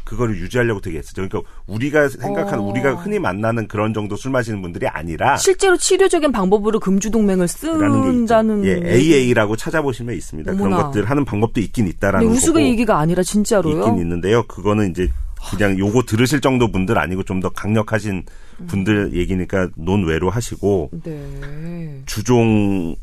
[0.09, 1.29] 그거를 유지하려고 되게 했었죠.
[1.29, 2.63] 그러니까 우리가 생각하는, 어.
[2.67, 8.03] 우리가 흔히 만나는 그런 정도 술 마시는 분들이 아니라, 실제로 치료적인 방법으로 금주 동맹을 라는
[8.03, 8.19] 게 있죠.
[8.19, 10.53] 쓴다는 예, AA라고 찾아보시면 있습니다.
[10.55, 10.85] 그런 어머나.
[10.85, 12.37] 것들 하는 방법도 있긴 네, 있다라는 거고.
[12.37, 13.79] 우스개 얘기가 아니라 진짜로요.
[13.81, 14.45] 있긴 있는데요.
[14.47, 15.11] 그거는 이제
[15.51, 18.25] 그냥 요거 들으실 정도 분들 아니고 좀 더 강력하신
[18.67, 22.03] 분들 얘기니까 논외로 하시고 네.
[22.07, 22.97] 주종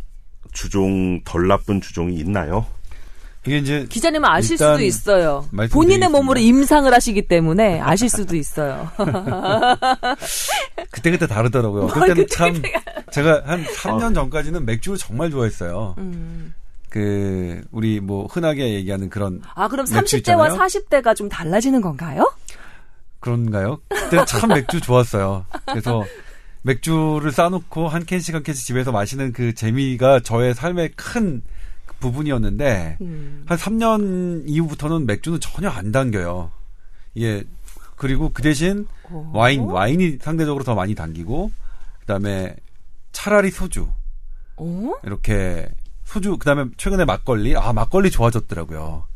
[0.51, 2.65] 주종 덜 나쁜 주종이 있나요?
[3.45, 5.45] 이게 이제 기자님은 아실 수도 있어요.
[5.71, 8.89] 본인의 몸으로 임상을 하시기 때문에 아실 수도 있어요.
[10.91, 11.87] 그때 그때 다르더라고요.
[11.87, 12.61] 그때는 참
[13.11, 15.95] 제가 한 3년 전까지는 맥주를 정말 좋아했어요.
[15.99, 16.53] 음.
[16.89, 20.55] 그 우리 뭐 흔하게 얘기하는 그런 아, 그럼 맥주 30대와 있잖아요.
[20.55, 22.33] 40대가 좀 달라지는 건가요?
[23.19, 23.79] 그런가요?
[23.89, 25.45] 그때 참 맥주 좋았어요.
[25.65, 26.03] 그래서
[26.61, 31.41] 맥주를 싸놓고 한 캔씩 한 캔씩 집에서 마시는 그 재미가 저의 삶의 큰
[32.05, 33.43] 부분이었는데 음.
[33.47, 36.51] 한 3년 이후부터는 맥주는 전혀 안 당겨요.
[37.15, 37.43] 이게
[37.95, 39.31] 그리고 그 대신 어.
[39.33, 41.51] 와인 와인이 상대적으로 더 많이 당기고
[42.01, 42.55] 그다음에
[43.11, 43.87] 차라리 소주
[44.57, 44.91] 어?
[45.03, 45.69] 이렇게
[46.03, 49.07] 소주 그다음에 최근에 막걸리 아 막걸리 좋아졌더라고요.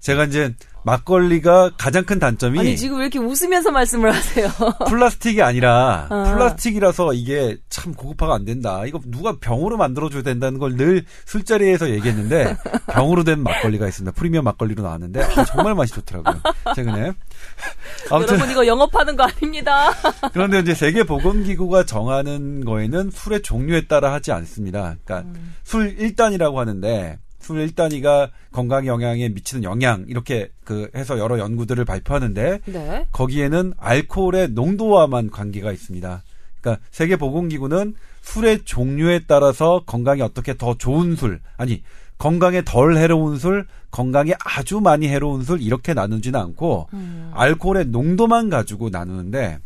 [0.00, 4.48] 제가 이제 막걸리가 가장 큰 단점이 아니, 지금 왜 이렇게 웃으면서 말씀을 하세요?
[4.88, 6.24] 플라스틱이 아니라 아.
[6.34, 8.84] 플라스틱이라서 이게 참 고급화가 안 된다.
[8.86, 12.56] 이거 누가 병으로 만들어 줘야 된다는 걸 늘 술자리에서 얘기했는데
[12.92, 14.12] 병으로 된 막걸리가 있습니다.
[14.12, 16.40] 프리미엄 막걸리로 나왔는데 아, 정말 맛이 좋더라고요.
[16.74, 17.12] 최근에.
[18.10, 19.90] 아무튼 여러분 이거 영업하는 거 아닙니다.
[20.32, 24.96] 그런데 이제 세계 보건 기구가 정하는 거에는 술의 종류에 따라 하지 않습니다.
[25.04, 25.54] 그러니까 음.
[25.64, 32.60] 술 1단위라고 하는데 술 1단위가 건강 영향에 미치는 영향 이렇게 그 해서 여러 연구들을 발표하는데
[32.66, 33.06] 네.
[33.12, 36.22] 거기에는 알코올의 농도와만 관계가 있습니다.
[36.60, 41.82] 그러니까 세계 보건기구는 술의 종류에 따라서 건강에 어떻게 더 좋은 술, 아니
[42.18, 47.30] 건강에 덜 해로운 술, 건강에 아주 많이 해로운 술 이렇게 나누지는 않고 음.
[47.34, 49.58] 알코올의 농도만 가지고 나누는데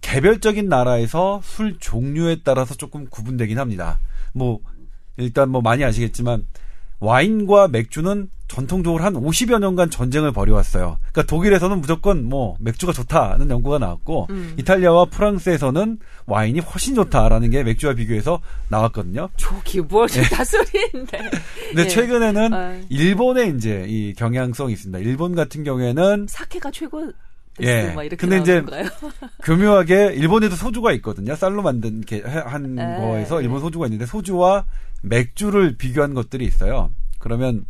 [0.00, 4.00] 개별적인 나라에서 술 종류에 따라서 조금 구분되긴 합니다.
[4.32, 4.60] 뭐
[5.16, 6.46] 일단 뭐 많이 아시겠지만
[7.02, 10.98] 와인과 맥주는 전통적으로 한 50여 년간 전쟁을 벌여왔어요.
[11.10, 14.54] 그러니까 독일에서는 무조건 뭐 맥주가 좋다는 연구가 나왔고 음.
[14.58, 19.30] 이탈리아와 프랑스에서는 와인이 훨씬 좋다라는 게 맥주와 비교해서 나왔거든요.
[19.36, 21.18] 저기 뭘다 소리인데.
[21.68, 21.88] 근데 예.
[21.88, 22.80] 최근에는 아.
[22.88, 24.98] 일본의 이제 이 경향성이 있습니다.
[24.98, 27.10] 일본 같은 경우에는 사케가 최고
[27.60, 27.92] 예.
[27.94, 28.62] 막 이렇게 근데 이제.
[29.44, 31.34] 교묘하게 일본에도 소주가 있거든요.
[31.36, 32.96] 쌀로 만든 이렇게 해- 한 에.
[32.98, 34.64] 거에서 일본 소주가 있는데 소주와
[35.02, 36.90] 맥주를 비교한 것들이 있어요.
[37.18, 37.64] 그러면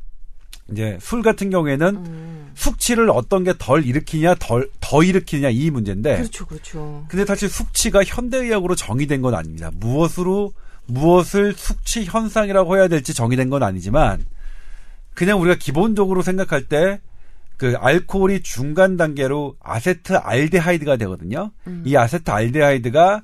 [0.70, 2.50] 이제 술 같은 경우에는 음.
[2.54, 7.04] 숙취를 어떤 게 덜 일으키냐 덜 더 일으키냐 이 문제인데 그렇죠, 그렇죠.
[7.08, 9.70] 근데 사실 숙취가 현대의학으로 정의된 건 아닙니다.
[9.74, 10.52] 무엇으로
[10.86, 14.24] 무엇을 숙취 현상이라고 해야 될지 정의된 건 아니지만
[15.14, 17.00] 그냥 우리가 기본적으로 생각할 때
[17.62, 21.52] 그 알코올이 중간 단계로 아세트 알데하이드가 되거든요.
[21.84, 23.22] 이 아세트 알데하이드가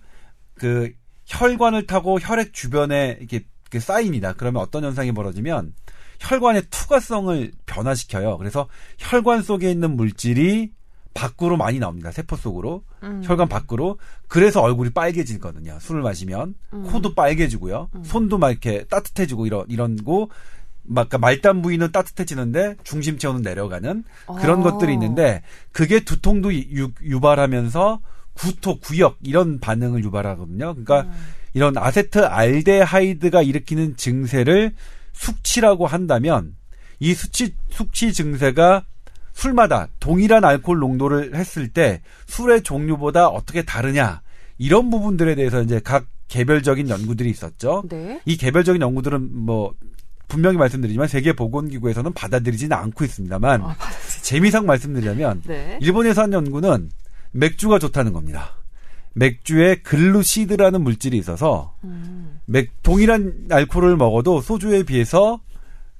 [0.55, 0.93] 그
[1.26, 4.34] 혈관을 타고 혈액 주변에 이렇게 그 쌓입니다.
[4.34, 5.74] 그러면 어떤 현상이 벌어지면
[6.20, 8.39] 혈관의 투과성을 변화시켜요.
[8.39, 8.68] 그래서
[8.99, 10.70] 혈관 속에 있는 물질이
[11.14, 12.12] 밖으로 많이 나옵니다.
[12.12, 12.84] 세포 속으로.
[13.03, 13.22] 음.
[13.24, 13.99] 혈관 밖으로.
[14.28, 15.78] 그래서 얼굴이 빨개지거든요.
[15.80, 16.55] 술을 마시면.
[16.74, 16.82] 음.
[16.84, 17.89] 코도 빨개지고요.
[18.05, 20.30] 손도 막 이렇게 따뜻해지고 이런, 이런고,
[20.89, 24.05] 막, 그러니까 말단 부위는 따뜻해지는데 중심 체온은 내려가는
[24.41, 24.62] 그런 아.
[24.62, 28.01] 것들이 있는데 그게 두통도 유, 유발하면서
[28.34, 30.74] 구토, 구역 이런 반응을 유발하거든요.
[30.74, 31.12] 그러니까 음.
[31.55, 34.72] 이런 아세트 알데하이드가 일으키는 증세를
[35.12, 36.55] 숙취라고 한다면
[37.01, 38.84] 이 숙취 숙취 증세가
[39.32, 44.22] 술마다 동일한 알코올 농도를 했을 때 술의 종류보다 어떻게 다르냐
[44.59, 47.84] 이런 부분들에 대해서 이제 각 개별적인 연구들이 있었죠.
[47.89, 48.20] 네.
[48.24, 49.74] 이 개별적인 연구들은 뭐
[50.29, 53.76] 분명히 말씀드리지만 세계 보건기구에서는 받아들이지는 않고 있습니다만 아,
[54.22, 55.79] 재미상 말씀드리자면 네.
[55.81, 56.91] 일본에서 한 연구는
[57.33, 58.53] 맥주가 좋다는 겁니다.
[59.14, 62.39] 맥주에 글루시드라는 물질이 있어서 음.
[62.45, 65.41] 맥, 동일한 알코올을 먹어도 소주에 비해서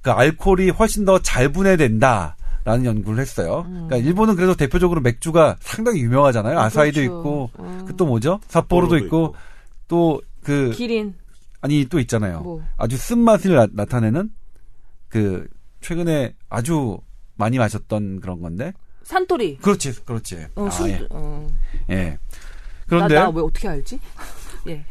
[0.01, 3.65] 그 알코올이 훨씬 더 잘 분해된다 라는 연구를 했어요.
[3.67, 3.87] 음.
[3.87, 6.59] 그러니까 일본은 그래서 대표적으로 맥주가 상당히 유명하잖아요.
[6.59, 7.03] 아사히도 그렇죠.
[7.03, 7.85] 있고 음.
[7.85, 8.39] 그또 뭐죠?
[8.47, 9.35] 삿포로도 있고
[9.87, 11.13] 또그 기린.
[11.61, 12.41] 아니 또 있잖아요.
[12.41, 12.63] 뭐.
[12.77, 14.31] 아주 쓴맛을 나, 나타내는
[15.09, 15.47] 그
[15.81, 16.99] 최근에 아주
[17.35, 18.73] 많이 마셨던 그런 건데.
[19.03, 19.57] 산토리.
[19.57, 20.47] 그렇지, 그렇지.
[20.55, 20.89] 어, 아, 술.
[20.89, 21.07] 예.
[21.09, 21.47] 어.
[21.89, 22.17] 예.
[22.87, 23.99] 그런데 나 왜 어떻게 알지?
[24.67, 24.83] 예.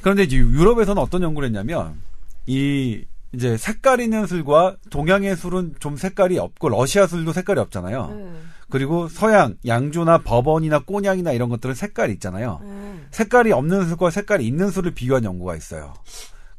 [0.00, 2.00] 그런데 이제 유럽에서는 어떤 연구를 했냐면
[2.46, 8.08] 이 이제 색깔 있는 술과 동양의 술은 좀 색깔이 없고 러시아 술도 색깔이 없잖아요.
[8.08, 8.32] 네.
[8.70, 12.60] 그리고 서양 양주나 버번이나 꼬냑이나 이런 것들은 색깔이 있잖아요.
[12.62, 12.99] 네.
[13.10, 15.94] 색깔이 없는 술과 색깔이 있는 술을 비교한 연구가 있어요.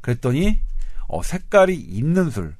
[0.01, 0.59] 그랬더니
[1.07, 2.55] 어 색깔이 있는 술.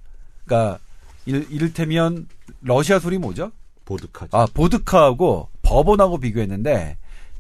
[0.46, 0.80] 그러니까
[1.26, 2.28] 일, 이를테면
[2.62, 3.52] 러시아 술이 뭐죠?
[3.86, 4.38] 보드카죠.
[4.38, 6.98] 아, 보드카하고 버번하고 비교했는데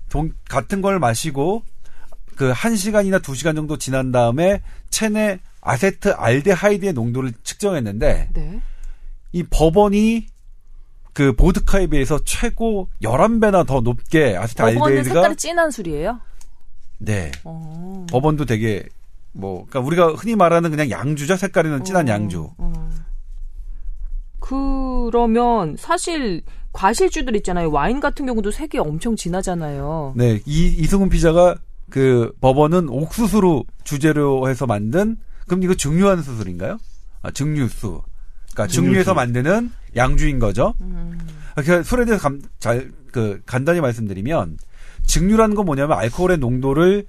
[0.10, 1.64] 동, 같은 걸 마시고
[2.36, 8.62] 그 1시간이나 2시간 정도 지난 다음에 체내 아세트 알데하이드의 농도를 측정했는데 네.
[9.32, 10.28] 이 버번이
[11.14, 16.20] 그 보드카에 비해서 최고 11배나 더 높게 아세트 알데하이드가 색깔이 진한 술이에요?
[17.02, 17.32] 네.
[17.44, 18.06] 어.
[18.10, 18.84] 버번도 되게
[19.32, 21.36] 뭐 그러니까 우리가 흔히 말하는 그냥 양주죠.
[21.36, 22.52] 색깔이는 진한 어, 양주.
[22.58, 22.90] 어.
[24.40, 26.42] 그러면 사실
[26.74, 27.72] 과실주들 있잖아요.
[27.72, 30.14] 와인 같은 경우도 색이 엄청 진하잖아요.
[30.16, 31.56] 네, 이 이승훈 피자가
[31.90, 36.78] 그 버번은 옥수수로 주재료 해서 만든 그럼 이거 증류한 수술인가요?
[37.22, 38.02] 아, 증류수.
[38.54, 40.74] 그러니까 증류해서 만드는 양주인 거죠.
[40.82, 41.20] 음.
[41.56, 44.58] 아, 그러니까 술에 대해서 감, 잘, 그, 간단히 말씀드리면,
[45.06, 47.06] 증류라는 건 뭐냐면 알코올의 농도를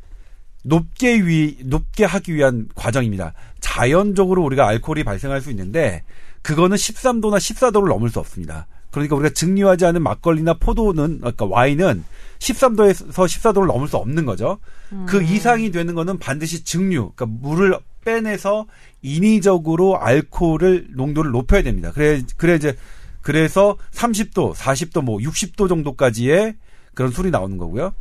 [0.65, 3.33] 높게 위, 높게 하기 위한 과정입니다.
[3.61, 6.05] 자연적으로 우리가 알코올이 발생할 수 있는데,
[6.43, 8.67] 그거는 13도나 14도를 넘을 수 없습니다.
[8.91, 12.05] 그러니까 우리가 증류하지 않은 막걸리나 포도는, 그러니까 와인은
[12.39, 14.59] 13도에서 14도를 넘을 수 없는 거죠.
[15.07, 18.67] 그 이상이 되는 거는 반드시 증류, 그러니까 물을 빼내서
[19.01, 21.93] 인위적으로 알코올을 농도를 높여야 됩니다.
[21.93, 22.77] 그래 그래 이제
[23.21, 26.57] 그래서 30도, 40도, 뭐 60도 정도까지의
[26.95, 27.93] 그런 술이 나오는 거고요.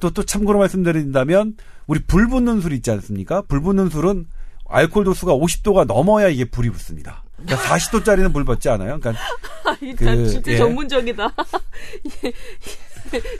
[0.00, 3.42] 또 또 참고로 말씀드린다면 우리 불 붙는 술 있지 않습니까?
[3.42, 4.26] 불 붙는 술은
[4.68, 7.24] 알코올 도수가 50도가 넘어야 이게 불이 붙습니다.
[7.36, 8.98] 그러니까 40도짜리는 불 붙지 않아요.
[9.00, 9.22] 그러니까
[9.80, 10.56] 일단 그, 진짜 예.
[10.58, 11.34] 전문적이다.
[12.24, 12.32] 예,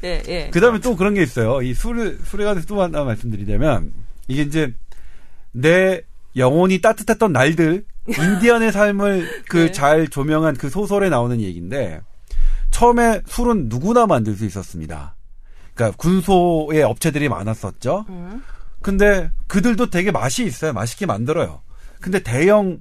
[0.05, 0.51] 예, 예.
[0.51, 1.61] 그다음에 또 그런 게 있어요.
[1.63, 3.93] 이 술을 술에 관해서 또 하나 말씀드리자면
[4.29, 4.73] 이게 이제
[5.53, 6.03] 내
[6.37, 9.73] 영혼이 따뜻했던 날들 인디언의 삶을 그 네.
[9.73, 12.01] 잘 조명한 그 소설에 나오는 얘기인데
[12.79, 15.17] 처음에 술은 누구나 만들 수 있었습니다.
[15.75, 18.05] 그러니까 군소의 업체들이 많았었죠.
[18.09, 18.41] 음.
[18.81, 20.73] 근데 그들도 되게 맛이 있어요.
[20.73, 21.63] 맛있게 만들어요.
[22.01, 22.81] 근데 대형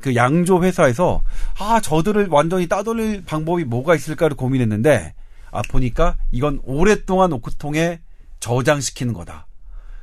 [0.00, 1.22] 그 양조 회사에서
[1.58, 5.14] 아 저들을 완전히 따돌릴 방법이 뭐가 있을까를 고민했는데
[5.50, 8.00] 아 보니까 이건 오랫동안 오크통에
[8.40, 9.46] 저장시키는 거다.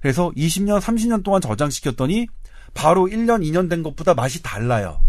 [0.02, 2.28] 그래서 20년, 30년 동안 저장시켰더니
[2.76, 5.02] 바로 1년, 2년 된 것보다 맛이 달라요.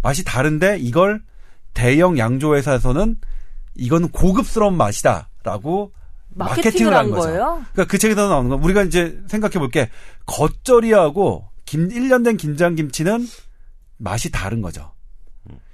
[0.00, 1.22] 맛이 다른데 이걸
[1.74, 3.16] 대형 양조 회사에서는
[3.76, 5.92] 이건 고급스러운 맛이다라고
[6.30, 7.22] 마케팅을 마케팅을 한한 거죠.
[7.22, 7.64] 거예요?
[7.72, 9.90] 그러니까 그 책에서 나오는 건 우리가 이제 생각해 볼게
[10.26, 13.26] 겉절이하고 김 1년 된 김장 김치는
[13.98, 14.92] 맛이 다른 거죠.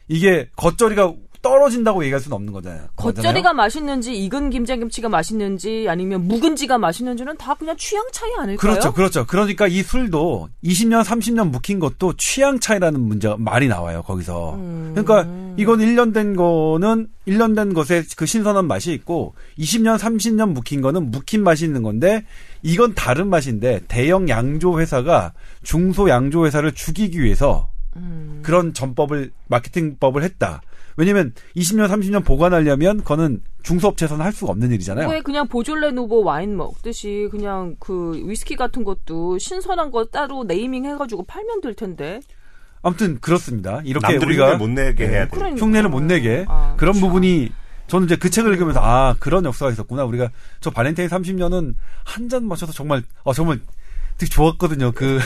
[0.09, 2.89] 이게 겉절이가 떨어진다고 얘기할 수는 없는 거잖아요.
[2.97, 8.57] 겉절이가 맛있는지 익은 김장김치가 맛있는지 아니면 묵은지가 맛있는지는 다 그냥 취향 차이 아닐까요?
[8.57, 9.27] 그렇죠, 그렇죠.
[9.27, 14.55] 그러니까 이 술도 20년, 30년 묵힌 것도 취향 차이라는 문제 말이 나와요 거기서.
[14.55, 14.93] 음.
[14.95, 20.81] 그러니까 이건 1년 된 거는 1년 된 것에 그 신선한 맛이 있고 20년, 30년 묵힌
[20.83, 22.25] 거는 묵힌 맛이 있는 건데
[22.63, 25.33] 이건 다른 맛인데 대형 양조 회사가
[25.63, 28.41] 중소 양조 회사를 죽이기 위해서 음.
[28.43, 30.63] 그런 전법을 마케팅법을 했다.
[31.01, 35.09] 왜냐면 20년 30년 보관하려면 그거는 중소업체에서는 할 수가 없는 일이잖아요.
[35.09, 40.85] 왜 그냥 보졸레 누보 와인 먹듯이 그냥 그 위스키 같은 것도 신선한 거 따로 네이밍
[40.85, 42.21] 해가지고 팔면 될 텐데.
[42.83, 43.81] 아무튼 그렇습니다.
[43.85, 45.31] 이렇게 남들 우리가 흉내 못 내게 해야 돼.
[45.33, 45.65] 그러니까.
[45.65, 47.01] 흉내를 못 내게 아, 그런 그렇죠.
[47.01, 47.51] 부분이
[47.89, 50.05] 저는 이제 그 책을 읽으면서 아 그런 역사가 있었구나.
[50.05, 50.31] 우리가
[50.61, 51.75] 저 발렌타인 30년은
[52.05, 53.59] 한 잔 마셔서 정말 어 정말
[54.17, 54.93] 되게 좋았거든요.
[54.93, 55.19] 그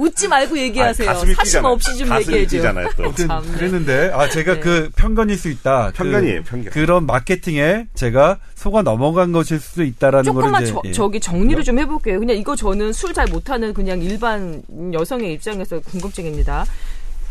[0.00, 1.08] 웃지 말고 얘기하세요.
[1.10, 1.64] 아니, 가슴이 사심.
[1.64, 2.56] 없이 좀 가슴이 얘기해줘.
[2.56, 3.04] 뛰잖아요, 또.
[3.04, 3.52] 아무튼 참네.
[3.52, 4.60] 그랬는데 아 제가 네.
[4.60, 5.92] 그 편견일 수 있다.
[5.94, 6.72] 편견이에요, 그, 편견.
[6.72, 10.92] 그런 마케팅에 제가 속아 넘어간 것일 수도 있다라는 조금만 저, 예.
[10.92, 12.18] 저기 정리를 좀 해볼게요.
[12.18, 16.64] 그냥 이거 저는 술 잘 못하는 그냥 일반 여성의 입장에서 궁금증입니다.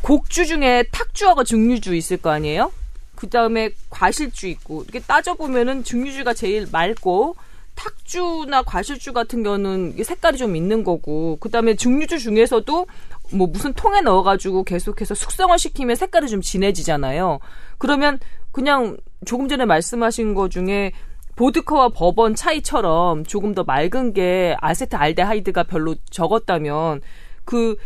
[0.02, 2.72] 곡주 중에 탁주하고 증류주 있을 거 아니에요?
[3.16, 7.36] 그 다음에 과실주 있고 이렇게 따져 보면은 증류주가 제일 맑고
[7.80, 12.88] 탁주나 과실주 같은 경우는 색깔이 좀 있는 거고 그 다음에 증류주 중에서도
[13.34, 17.40] 뭐 무슨 통에 넣어가지고 계속해서 숙성을 시키면 색깔이 좀 진해지잖아요.
[17.78, 18.20] 그러면
[18.52, 20.92] 그냥 조금 전에 말씀하신 거 중에
[21.38, 27.00] 보드카와 버번 차이처럼 조금 더 맑은 게 아세트 알데하이드가 별로 적었다면
[27.46, 27.78] 그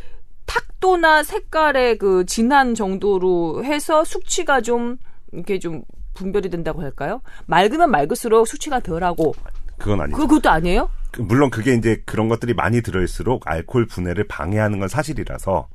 [0.47, 4.97] 탁도나 색깔의 그 진한 정도로 해서 수치가 좀
[5.31, 5.83] 이렇게 좀
[6.15, 7.21] 분별이 된다고 할까요?
[7.45, 9.33] 맑으면 맑을수록 수치가 덜하고
[9.77, 10.17] 그건 아니죠.
[10.17, 10.89] 그 그것도 아니에요?
[11.11, 15.67] 그- 물론 그게 이제 그런 것들이 많이 들어있을수록 알코올 분해를 방해하는 건 사실이라서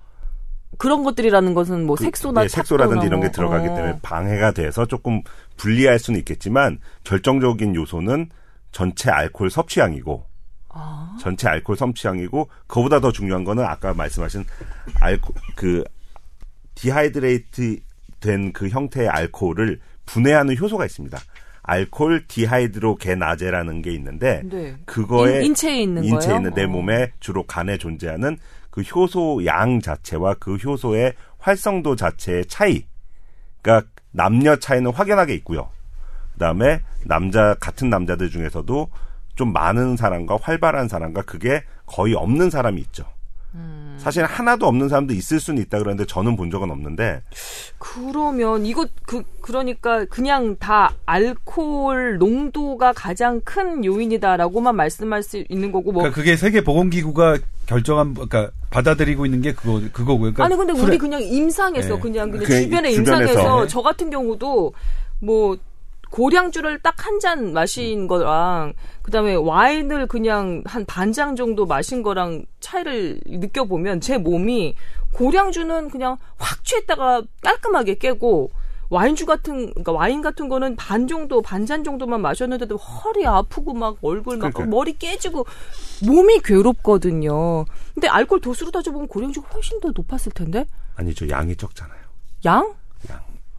[0.78, 3.74] 그런 것들이라는 것은 뭐 색소나 네, 색소라든지 이런 게 뭐, 들어가기 어.
[3.74, 5.22] 때문에 방해가 돼서 조금
[5.56, 8.28] 불리할 수는 있겠지만 결정적인 요소는
[8.72, 10.24] 전체 알코올 섭취량이고
[10.70, 11.16] 아.
[11.20, 14.44] 전체 알코올 섭취량이고 그보다 더 중요한 거는 아까 말씀하신
[15.00, 15.84] 알코 그
[16.74, 17.78] dehydrate
[18.20, 21.18] 된 그 형태의 알코올을 분해하는 효소가 있습니다.
[21.68, 24.74] alcohol dehydrogenase라는 게 있는데 네.
[24.86, 26.36] 그거에 인, 체에 있는 인체에 거예요?
[26.36, 26.66] 있는 내 어.
[26.68, 28.38] 몸에 주로 간에 존재하는
[28.70, 32.84] 그 효소 양 자체와 그 효소의 활성도 자체의 차이.
[33.60, 35.68] 그러니까 남녀 차이는 확연하게 있고요.
[36.32, 38.88] 그다음에 남자 같은 남자들 중에서도
[39.34, 43.04] 좀 많은 사람과 활발한 사람과 그게 거의 없는 사람이 있죠.
[43.54, 43.96] 음.
[43.98, 47.22] 사실 하나도 없는 사람도 있을 수는 있다 그러는데 저는 본 적은 없는데
[47.78, 55.92] 그러면 이거 그 그러니까 그냥 다 알코올 농도가 가장 큰 요인이다라고만 말씀할 수 있는 거고
[55.92, 60.32] 뭐 그러니까 그게 세계 보건기구가 결정한 그러니까 받아들이고 있는 게 그거 그거고요.
[60.32, 62.00] 그러니까 아니 근데 술에- 우리 그냥 임상에서 네.
[62.00, 63.30] 그냥 그냥 그 주변의 주변에서.
[63.32, 63.68] 임상에서 네.
[63.68, 64.72] 저 같은 경우도
[65.20, 65.56] 뭐
[66.10, 73.20] 고량주를 딱 한 잔 마신 거랑 그다음에 와인을 그냥 한 반잔 정도 마신 거랑 차이를
[73.26, 74.74] 느껴보면 제 몸이
[75.12, 78.50] 고량주는 그냥 확 취했다가 깔끔하게 깨고
[78.90, 84.38] 와인주 같은 그러니까 와인 같은 거는 반 정도 반잔 정도만 마셨는데도 허리 아프고 막 얼굴
[84.38, 84.66] 막 그러니까요.
[84.68, 85.44] 머리 깨지고
[86.06, 87.64] 몸이 괴롭거든요.
[87.94, 90.64] 근데 알코올 도수로 따져보면 고량주가 훨씬 더 높았을 텐데
[90.96, 91.98] 아니죠 양이 적잖아요.
[92.46, 92.74] 양?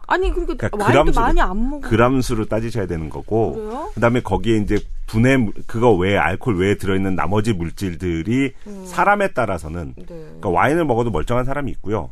[0.10, 0.14] 양.
[0.14, 1.88] 아니 그러니까, 그러니까 와인도 그람수로- 많이 안 먹어.
[1.88, 3.92] 그람수로 따지셔야 되는 거고 그래요?
[3.94, 8.54] 그다음에 거기에 이제 분해 물- 그거 외에 알코올 외에 들어있는 나머지 물질들이
[8.86, 10.06] 사람에 따라서는 네.
[10.06, 12.10] 그러니까 와인을 먹어도 멀쩡한 사람이 있고요.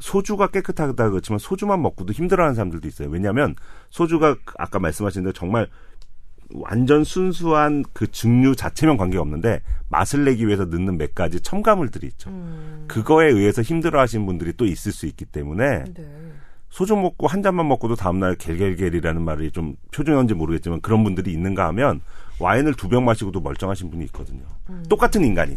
[0.00, 3.08] 소주가 깨끗하다 그렇지만 소주만 먹고도 힘들어하는 사람들도 있어요.
[3.08, 3.54] 왜냐하면
[3.90, 5.68] 소주가 아까 말씀하신 대로 정말
[6.52, 12.28] 완전 순수한 그 증류 자체면 관계가 없는데 맛을 내기 위해서 넣는 몇 가지 첨가물들이 있죠.
[12.30, 12.84] 음.
[12.86, 16.04] 그거에 의해서 힘들어하시는 분들이 또 있을 수 있기 때문에 네.
[16.74, 22.00] 소주 먹고 한 잔만 먹고도 다음날 겔겔겔이라는 말이 좀 표준어인지 모르겠지만 그런 분들이 있는가 하면
[22.40, 24.42] 와인을 두 병 마시고도 멀쩡하신 분이 있거든요.
[24.70, 24.82] 음.
[24.88, 25.56] 똑같은 인간이.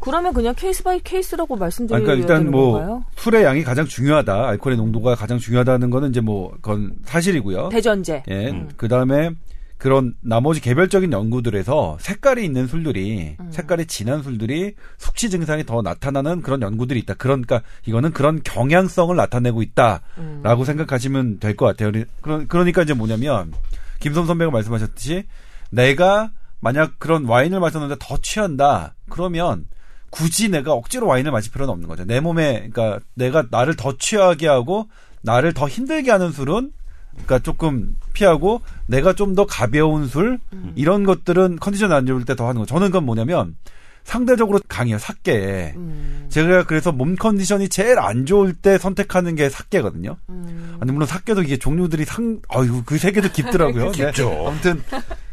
[0.00, 3.04] 그러면 그냥 case by case라고 말씀드려야 그러니까 일단 뭐 건가요?
[3.16, 4.48] 술의 양이 가장 중요하다.
[4.48, 7.68] 알코올의 농도가 가장 중요하다는 거는 이제 뭐 그건 사실이고요.
[7.68, 8.24] 대전제.
[8.28, 8.50] 예.
[8.50, 8.68] 음.
[8.76, 9.30] 그다음에
[9.76, 13.50] 그런 나머지 개별적인 연구들에서 색깔이 있는 술들이 음.
[13.50, 17.14] 색깔이 진한 술들이 숙취 증상이 더 나타나는 그런 연구들이 있다.
[17.14, 20.64] 그러니까 이거는 그런 경향성을 나타내고 있다라고 음.
[20.64, 22.04] 생각하시면 될 것 같아요.
[22.20, 23.52] 그러, 그러니까 이제 뭐냐면
[24.00, 25.24] 김선 선배가 말씀하셨듯이
[25.70, 28.94] 내가 만약 그런 와인을 마셨는데 더 취한다.
[29.10, 29.66] 그러면
[30.10, 32.04] 굳이 내가 억지로 와인을 마실 필요는 없는 거죠.
[32.04, 34.88] 내 몸에 그러니까 내가 나를 더 취하게 하고
[35.22, 36.70] 나를 더 힘들게 하는 술은
[37.14, 40.38] 그러니까 조금 피하고 내가 좀 더 가벼운 술
[40.76, 42.66] 이런 것들은 컨디션 안 좋을 때 더 하는 거.
[42.66, 43.56] 저는 그건 뭐냐면
[44.04, 45.72] 상대적으로 강해요 사케에.
[45.76, 46.26] 음.
[46.28, 50.16] 제가 그래서 몸 컨디션이 제일 안 좋을 때 선택하는 게 사케거든요.
[50.28, 50.76] 음.
[50.80, 53.90] 아니 물론 사케도 이게 종류들이 상 아유 그 세계도 깊더라고요.
[53.92, 54.06] 네.
[54.06, 54.46] 깊죠.
[54.48, 54.82] 아무튼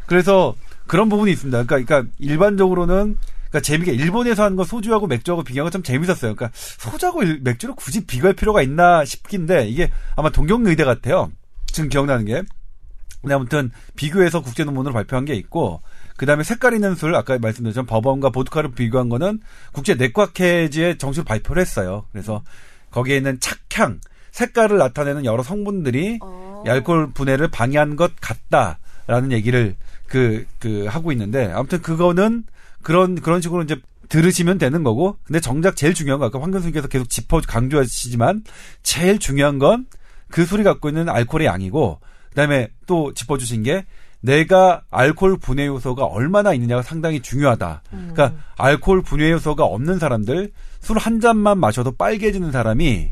[0.06, 0.54] 그래서
[0.86, 1.64] 그런 부분이 있습니다.
[1.64, 3.16] 그러니까, 그러니까 일반적으로는
[3.50, 6.34] 그러니까 재미가 일본에서 하는 거 소주하고 맥주하고 비교한 거좀 재밌었어요.
[6.34, 11.30] 그러니까 소주하고 일- 맥주를 굳이 비교할 필요가 있나 싶긴데 이게 아마 동경의대 같아요.
[11.72, 12.42] 지금 기억나는 게.
[13.20, 15.80] 근데 아무튼 비교해서 국제 논문으로 발표한 게 있고
[16.16, 19.40] 그 다음에 색깔 있는 술, 아까 말씀드렸지만 버번과 보드카를 비교한 거는
[19.72, 22.06] 국제 내과케지의 정식으로 발표를 했어요.
[22.12, 22.42] 그래서
[22.90, 24.00] 거기에 있는 착향,
[24.30, 26.62] 색깔을 나타내는 여러 성분들이 어.
[26.66, 32.44] 이 알코올 분해를 방해한 것 같다라는 얘기를 그, 그, 하고 있는데, 아무튼 그거는
[32.82, 33.76] 그런, 그런 식으로 이제
[34.08, 38.44] 들으시면 되는 거고, 근데 정작 제일 중요한 거, 아까 황 교수님께서 계속 짚어 강조하시지만,
[38.82, 39.86] 제일 중요한 건
[40.32, 43.84] 그 술이 갖고 있는 알코올의 양이고, 그 다음에 또 짚어주신 게,
[44.20, 47.82] 내가 알코올 분해 요소가 얼마나 있느냐가 상당히 중요하다.
[47.90, 53.10] 그러니까 알코올 분해 요소가 없는 사람들, 술 한 잔만 마셔도 빨개지는 사람이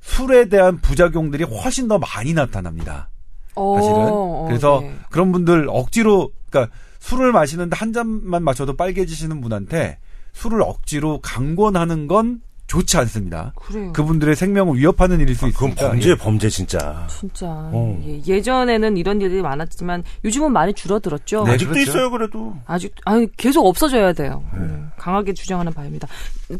[0.00, 3.08] 술에 대한 부작용들이 훨씬 더 많이 나타납니다.
[3.54, 3.96] 사실은.
[4.10, 4.94] 어, 그래서 네.
[5.10, 9.98] 그런 분들 억지로 그러니까 술을 마시는데 한 잔만 마셔도 빨개지시는 분한테
[10.32, 12.40] 술을 억지로 강권하는 건
[12.74, 13.52] 좋지 않습니다.
[13.56, 13.92] 그래요.
[13.92, 15.90] 그분들의 생명을 위협하는 일일 수 아, 그건 있으니까.
[15.90, 16.16] 범죄 예.
[16.16, 17.06] 범죄 진짜.
[17.08, 18.02] 진짜 어.
[18.26, 21.44] 예, 전에는 이런 일이 많았지만 요즘은 많이 줄어들었죠.
[21.44, 21.90] 네, 아직도 그렇죠.
[21.90, 22.56] 있어요 그래도.
[22.66, 24.42] 아직 아니 계속 없어져야 돼요.
[24.52, 24.60] 네.
[24.60, 26.08] 음, 강하게 주장하는 바입니다.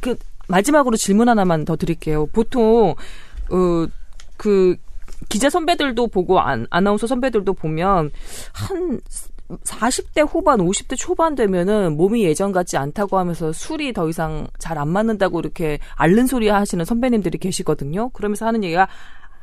[0.01, 0.17] 그
[0.49, 2.27] 마지막으로 질문 하나만 더 드릴게요.
[2.27, 2.95] 보통
[3.51, 3.87] 어
[4.37, 4.77] 그
[5.29, 8.11] 기자 선배들도 보고 안, 아나운서 선배들도 보면
[8.53, 9.01] 한
[9.49, 14.88] 40대 후반, 50대 초반 되면은 몸이 예전 같지 않다고 하면서 술이 더 이상 잘 안
[14.88, 18.09] 맞는다고 이렇게 앓는 소리 하시는 선배님들이 계시거든요.
[18.11, 18.88] 그러면서 하는 얘기가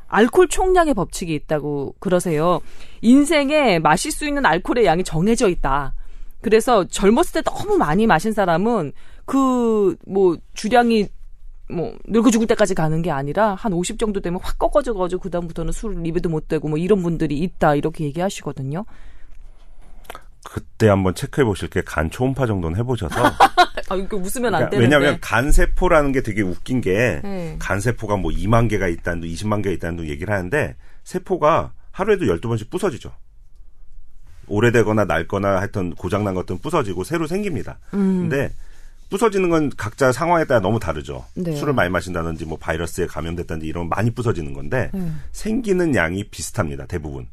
[0.08, 2.60] 알코올 총량의 법칙이 있다고 그러세요.
[3.02, 5.93] 인생에 마실 수 있는 알코올의 양이 정해져 있다.
[6.41, 8.91] 그래서 젊었을 때 너무 많이 마신 사람은
[9.26, 11.08] 그 뭐 주량이
[11.70, 15.72] 뭐 늙어 죽을 때까지 가는 게 아니라 한 50 정도 되면 확 꺾어져 가지고 그다음부터는
[15.72, 18.84] 술을 입에도 못 대고 뭐 이런 분들이 있다 이렇게 얘기하시거든요.
[20.44, 23.16] 그때 한번 체크해 보실 게 간 초음파 정도는 해보셔서.
[23.89, 24.78] 아 이거 웃으면 안 그러니까 되는데.
[24.96, 27.56] 왜냐하면 간 세포라는 게 되게 웃긴 게 네.
[27.60, 32.26] 간 세포가 뭐 2만 개가 있다는 둥 20만 개가 있다는 둥 얘기를 하는데 세포가 하루에도
[32.26, 33.12] 12번씩 부서지죠.
[34.48, 37.80] 오래되거나 낡거나 하여튼 고장난 것들은 부서지고 새로 생깁니다.
[37.94, 38.30] 음.
[38.30, 38.52] 근데
[39.10, 41.26] 부서지는 건 각자 상황에 따라 너무 다르죠.
[41.36, 41.54] 네.
[41.56, 45.12] 술을 많이 마신다든지 뭐 바이러스에 감염됐다든지 이런 많이 부서지는 건데 네.
[45.32, 46.86] 생기는 양이 비슷합니다.
[46.88, 47.28] 대부분.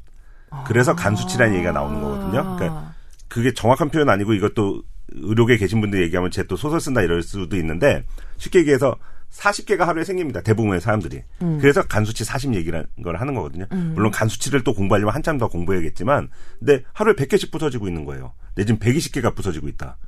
[0.66, 2.56] 그래서 간 수치라는 얘기가 나오는 거거든요.
[2.56, 2.94] 그러니까 아.
[3.28, 7.56] 그게 정확한 표현 아니고 이것도 의료계 계신 분들 얘기하면 제 또 소설 쓴다 이럴 수도
[7.56, 8.04] 있는데
[8.36, 8.96] 쉽게 얘기해서
[9.30, 10.40] 40개가 하루에 생깁니다.
[10.40, 11.22] 대부분의 사람들이.
[11.60, 13.66] 그래서 간 수치 40 얘기라는 걸 하는 거거든요.
[13.70, 18.32] 물론 간 수치를 또 공부하려면 한참 더 공부해야겠지만 근데 하루에 100개씩 부서지고 있는 거예요.
[18.54, 19.98] 내지는 120개가 부서지고 있다.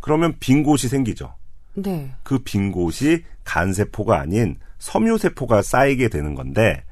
[0.00, 1.34] 그러면 빈 곳이 생기죠.
[1.74, 2.12] 네.
[2.22, 6.84] 그 빈 곳이 간세포가 아닌 섬유세포가 쌓이게 되는 건데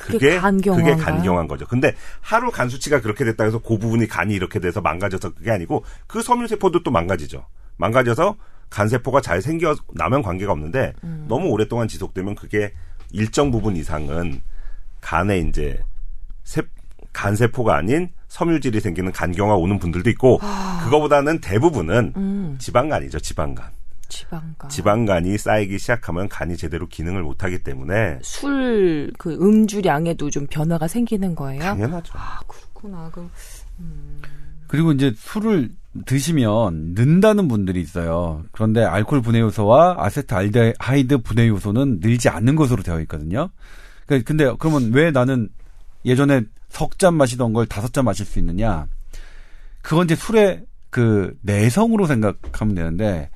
[0.00, 0.96] 그게 그게 간경화인가요?
[0.96, 1.66] 그게 간경한 거죠.
[1.66, 5.84] 근데 하루 간 수치가 그렇게 됐다 해서 그 부분이 간이 이렇게 돼서 망가져서 그게 아니고
[6.06, 7.44] 그 섬유세포도 또 망가지죠.
[7.76, 8.36] 망가져서
[8.70, 11.26] 간세포가 잘 생겨 나면 관계가 없는데 음.
[11.28, 12.72] 너무 오랫동안 지속되면 그게
[13.10, 14.40] 일정 부분 이상은
[15.00, 15.80] 간에 이제
[16.44, 16.62] 세,
[17.12, 20.40] 간세포가 아닌 섬유질이 생기는 간경화 오는 분들도 있고
[20.84, 22.18] 그거보다는 대부분은 아.
[22.18, 22.56] 음.
[22.58, 23.18] 지방간이죠.
[23.18, 23.70] 지방간.
[24.10, 24.68] 지방간.
[24.68, 31.60] 지방간이 쌓이기 시작하면 간이 제대로 기능을 못하기 때문에 술, 그 음주량에도 좀 변화가 생기는 거예요?
[31.62, 32.12] 당연하죠.
[32.16, 33.08] 아, 그렇구나.
[33.10, 33.30] 그럼,
[34.66, 35.70] 그리고 이제 술을
[36.06, 38.44] 드시면 는다는 분들이 있어요.
[38.52, 43.50] 그런데 알코올 분해 요소와 아세트알데하이드 분해 요소는 늘지 않는 것으로 되어 있거든요.
[44.06, 45.48] 그- 근데 그러면 왜 나는
[46.04, 48.86] 예전에 석 잔 마시던 걸 다섯 잔 마실 수 있느냐?
[49.82, 53.30] 그건 이제 술의 그 내성으로 생각하면 되는데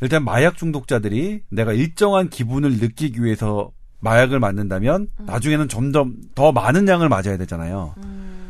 [0.00, 3.70] 일단 마약 중독자들이 내가 일정한 기분을 느끼기 위해서
[4.00, 7.94] 마약을 맞는다면 나중에는 점점 더 많은 양을 맞아야 되잖아요.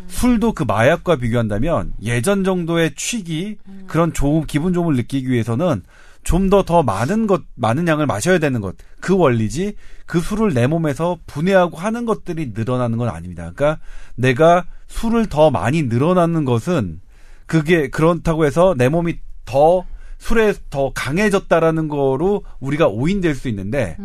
[0.09, 5.83] 술도 그 마약과 비교한다면 예전 정도의 취기 그런 좋은 기분 좋음을 느끼기 위해서는
[6.25, 8.75] 좀더더 많은 것 많은 양을 마셔야 되는 것
[9.07, 13.53] 그 원리지 그 술을 내 몸에서 분해하고 하는 것들이 늘어나는 건 아닙니다.
[13.55, 13.81] 그러니까
[14.17, 17.01] 내가 술을 더 많이 늘어나는 것은
[17.47, 19.85] 그게 그렇다고 해서 내 몸이 더
[20.19, 23.97] 술에 더 강해졌다라는 거로 우리가 오인될 수 있는데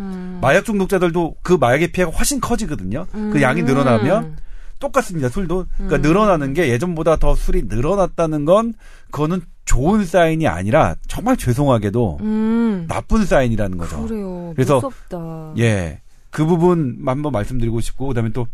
[0.41, 3.07] 마약 중독자들도 그 마약의 피해가 훨씬 커지거든요.
[3.11, 4.37] 그 양이 늘어나면
[4.79, 5.29] 똑같습니다.
[5.29, 8.73] 술도 그러니까 늘어나는 게 예전보다 더 술이 늘어났다는 건
[9.11, 12.85] 그거는 좋은 사인이 아니라 정말 죄송하게도 음.
[12.89, 14.05] 나쁜 사인이라는 거죠.
[14.05, 14.51] 그래요.
[14.55, 15.53] 그래서 무섭다.
[15.59, 16.01] 예.
[16.29, 18.47] 그 부분 한번 말씀드리고 싶고 그다음에 또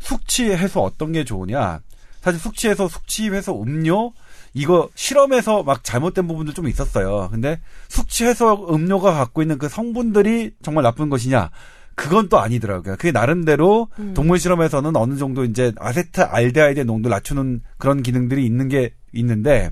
[0.00, 1.80] 숙취 해소 어떤 게 좋으냐?
[2.20, 4.12] 사실 숙취 해소 숙취 해소 음료
[4.58, 7.28] 이거 실험에서 막 잘못된 부분도 좀 있었어요.
[7.30, 11.50] 근데 숙취 해소 음료가 갖고 있는 그 성분들이 정말 나쁜 것이냐?
[11.94, 12.96] 그건 또 아니더라고요.
[12.96, 14.14] 그게 나름대로 음.
[14.14, 19.70] 동물 실험에서는 어느 정도 이제 아세트 알데하이드 농도를 낮추는 그런 기능들이 있는 게 있는데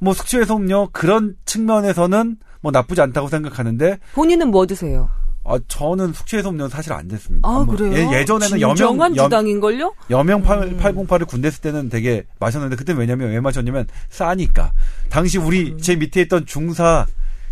[0.00, 5.10] 뭐 숙취 해소 음료 그런 측면에서는 뭐 나쁘지 않다고 생각하는데 본인은 뭐 드세요?
[5.48, 7.48] 아, 저는 숙취해소 음료는 사실 안 됐습니다.
[7.48, 7.64] 아.
[7.64, 7.92] 그래요?
[8.12, 9.94] 예, 예전에는 여명 주당인걸요?
[10.10, 10.78] 여명 8, 음.
[10.78, 14.72] 808을 군대 있을 때는 되게 마셨는데 그때 왜냐면 왜 마셨냐면 싸니까.
[15.08, 15.78] 당시 우리 음.
[15.78, 17.06] 제 밑에 있던 중사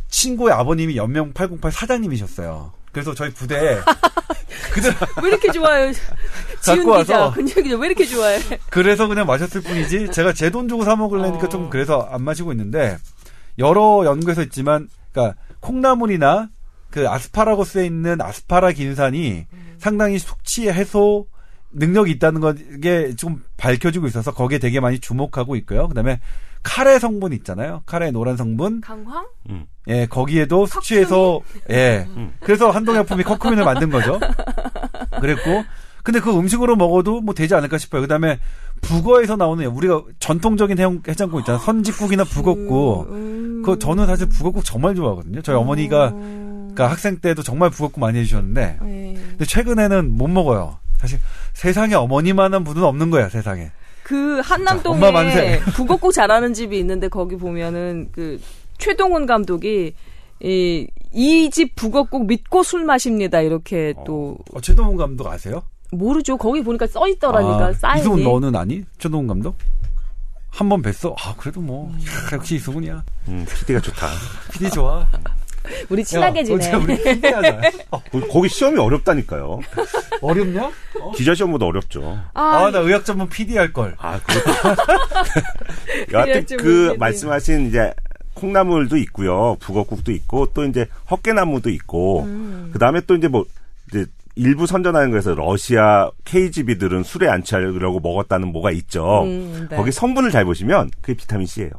[0.09, 2.73] 친구의 아버님이 연명 808 사장님이셨어요.
[2.93, 3.79] 그래서 저희 부대에
[4.73, 4.93] 그들
[5.23, 5.93] 왜 이렇게 좋아요?
[6.63, 7.35] 지훈 갖고 기자, 와서.
[7.35, 8.39] 근재 기자 왜 이렇게 좋아해?
[8.71, 11.49] 그래서 그냥 마셨을 뿐이지 제가 제 돈 주고 사 먹으려니까 어.
[11.49, 12.97] 좀 그래서 안 마시고 있는데
[13.59, 16.49] 여러 연구에서 있지만 그러니까 콩나물이나
[16.95, 19.47] 그 아스파라거스에 있는 아스파라긴산이
[19.79, 21.27] 상당히 숙취 해소
[21.73, 25.89] 능력이 있다는 게좀 밝혀지고 있어서 거기에 되게 많이 주목하고 있고요.
[25.89, 26.21] 그다음에
[26.63, 27.83] 카레 성분 있잖아요.
[27.85, 28.81] 카레 노란 성분.
[28.81, 29.27] 강황?
[29.89, 32.07] 예, 거기에도 숙취해서 예.
[32.39, 34.21] 그래서 한동약품이 커큐민을 만든 거죠.
[35.21, 35.65] 그랬고
[36.05, 38.03] 근데 그 음식으로 먹어도 뭐 되지 않을까 싶어요.
[38.03, 38.39] 그다음에
[38.83, 41.61] 북어에서 나오는 우리가 전통적인 해양, 해장국 있잖아요.
[41.61, 43.11] 선지국이나 북어국.
[43.11, 43.63] 음.
[43.65, 45.43] 그 저는 사실 북어국 정말 좋아하거든요.
[45.43, 46.54] 저희 어머니가 음.
[46.75, 49.15] 그러니까 학생 때도 정말 북어국 많이 해주셨는데 예.
[49.15, 50.79] 근데 최근에는 못 먹어요.
[50.99, 51.19] 사실
[51.53, 53.71] 세상에 어머니만한 분은 없는 거야 세상에.
[54.03, 54.41] 그.
[54.41, 58.41] 한남동에 북어국 잘하는 집이 있는데 거기 보면은 그
[58.79, 59.95] 최동훈 감독이
[60.43, 65.63] 이 이 집 북어국 믿고 술 마십니다 이렇게 또 어, 최동훈 감독 아세요?
[65.93, 68.83] 모르죠 거기 보니까 써 있더라니까 아, 사인이 이승훈 너는 아니?
[68.99, 69.57] 최동훈 감독?
[70.51, 71.15] 한 번 뵀어?
[71.19, 71.99] 아 그래도 뭐 음.
[72.01, 73.05] 야, 역시 이승훈이야.
[73.29, 74.09] 음, PD가 좋다.
[74.53, 75.07] PD 좋아.
[75.89, 77.29] 우리 친하게 야, 지내 우리 PD.
[77.91, 79.61] 어, 거- 거기 시험이 어렵다니까요.
[80.21, 80.71] 어렵냐?
[81.17, 82.21] 기자 시험보다 어렵죠.
[82.35, 83.95] 아나 의학 전문 PD 할 걸.
[83.99, 84.21] 아.
[86.13, 86.97] 여하튼 그 모르겠네.
[86.99, 87.93] 말씀하신 이제
[88.35, 89.57] 콩나물도 있고요.
[89.61, 92.71] 북어국도 있고 또 이제 헛개나무도 있고 음.
[92.73, 93.45] 그 다음에 또 이제 뭐
[93.89, 94.07] 이제
[94.37, 99.23] 일부 선전하는 거에서 러시아 KGB들은 술에 안 취하려고 먹었다는 뭐가 있죠.
[99.23, 99.77] 음, 네.
[99.77, 101.71] 거기 성분을 잘 보시면 그게 비타민 C예요.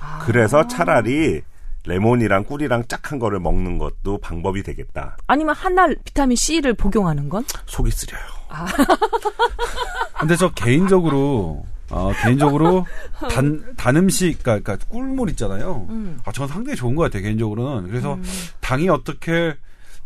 [0.00, 0.20] 아.
[0.26, 1.40] 그래서 차라리
[1.86, 5.16] 레몬이랑 꿀이랑 짝한 거를 먹는 것도 방법이 되겠다.
[5.26, 8.22] 아니면 한 날 비타민 C를 복용하는 건 속이 쓰려요.
[10.18, 12.86] 근데 저 개인적으로 어, 개인적으로
[13.30, 15.86] 단, 단 음식, 그러니까, 그러니까 꿀물 있잖아요.
[15.90, 16.18] 음.
[16.24, 17.88] 아, 저는 상당히 좋은 것 같아요, 개인적으로는.
[17.90, 18.18] 그래서
[18.60, 19.54] 당이 어떻게,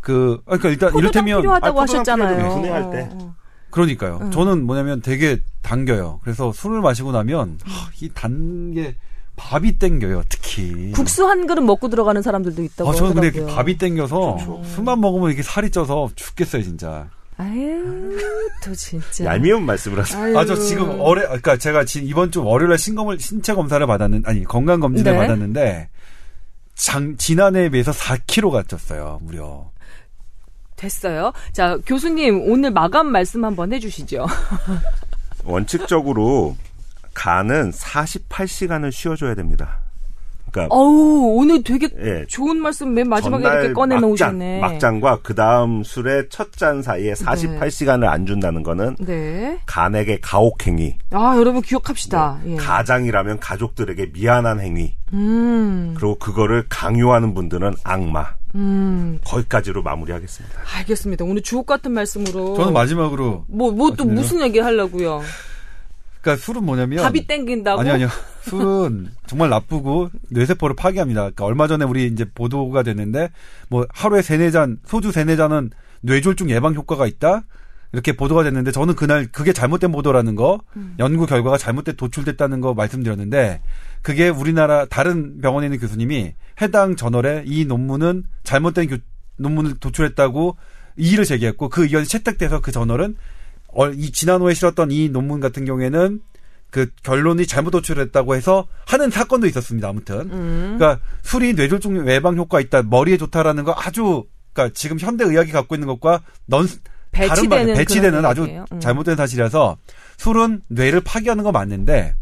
[0.01, 2.49] 그, 아, 그러니까 일단 이를테면, 필요하다고 아, 하셨잖아요.
[2.55, 3.09] 분해할 때.
[3.13, 3.35] 어, 어.
[3.69, 4.17] 그러니까요.
[4.21, 4.31] 음.
[4.31, 6.19] 저는 뭐냐면 되게 당겨요.
[6.23, 8.95] 그래서 술을 마시고 나면, 하, 이 단게
[9.39, 10.91] 밥이 땡겨요, 특히.
[10.91, 13.41] 국수 한 그릇 먹고 들어가는 사람들도 있다고 아, 저는 근데 하더라고요.
[13.47, 14.63] 이렇게 밥이 땡겨서 그렇죠.
[14.75, 17.07] 술만 먹으면 이렇게 살이 쪄서 죽겠어요, 진짜.
[17.37, 18.19] 아유,
[18.61, 19.23] 또 진짜.
[19.23, 20.37] 얄미운 말씀을 하세요.
[20.37, 24.43] 아, 저 지금 월요 그러니까 제가 지금 이번 주 월요일에 신검을 신체 검사를 받았는 아니
[24.43, 25.17] 건강 검진을 네.
[25.17, 25.89] 받았는데
[26.75, 29.71] 장 지난해에 비해서 4kg가 쪘어요, 무려.
[30.75, 31.31] 됐어요.
[31.53, 34.27] 자, 교수님 오늘 마감 말씀 한번 해주시죠.
[35.45, 36.55] 원칙적으로
[37.13, 39.79] 간은 48시간을 쉬어줘야 됩니다.
[40.51, 44.59] 그러니까 어우, 오늘 되게 예, 좋은 말씀 맨 마지막에 이렇게 꺼내 놓으셨네.
[44.61, 49.59] 막장, 막장과 그 다음 술의 첫 잔 사이에 48시간을 안 준다는 거는 네.
[49.67, 52.39] 간에게 가혹행위, 아, 여러분 기억합시다.
[52.47, 52.55] 예.
[52.55, 58.33] 가장이라면 가족들에게 미안한 행위, 음, 그리고 그거를 강요하는 분들은 악마.
[58.55, 60.59] 음, 거기까지로 마무리하겠습니다.
[60.79, 61.23] 알겠습니다.
[61.25, 62.55] 오늘 주옥 같은 말씀으로.
[62.55, 64.03] 저는 마지막으로 뭐, 뭐 또?
[64.03, 65.21] 무슨 얘기 하려고요?
[66.21, 67.81] 그러니까 술은 뭐냐면 밥이 땡긴다고?
[67.81, 68.09] 아니 아니요.
[68.41, 71.21] 술은 정말 나쁘고 뇌세포를 파괴합니다.
[71.21, 73.29] 그러니까 얼마 전에 우리 이제 보도가 됐는데
[73.69, 75.69] 뭐 하루에 세네 잔 소주 세네 잔은
[76.01, 77.43] 뇌졸중 예방 효과가 있다.
[77.91, 80.59] 이렇게 보도가 됐는데 저는 그날 그게 잘못된 보도라는 거
[80.99, 83.61] 연구 결과가 잘못된 도출됐다는 거 말씀드렸는데
[84.03, 88.97] 그게 우리나라 다른 병원에 있는 교수님이 해당 저널에 이 논문은 잘못된 교-
[89.37, 90.55] 논문을 도출했다고
[90.97, 93.15] 이의를 제기했고 그 의견이 채택돼서 그 저널은 어,
[93.95, 96.21] 이 지난호에 실었던 이 논문 같은 경우에는
[96.71, 99.89] 그 결론이 잘못 도출했다고 해서 하는 사건도 있었습니다.
[99.89, 100.75] 아무튼 음.
[100.77, 105.75] 그러니까 술이 뇌졸중 예방 효과 있다, 머리에 좋다라는 거 아주 그러니까 지금 현대 의학이 갖고
[105.75, 106.67] 있는 것과 넌
[107.11, 108.43] 다른 배치되는 말 배치되는 아주.
[108.43, 108.79] 음.
[108.79, 109.77] 잘못된 사실이라서
[110.17, 112.13] 술은 뇌를 파괴하는 거 맞는데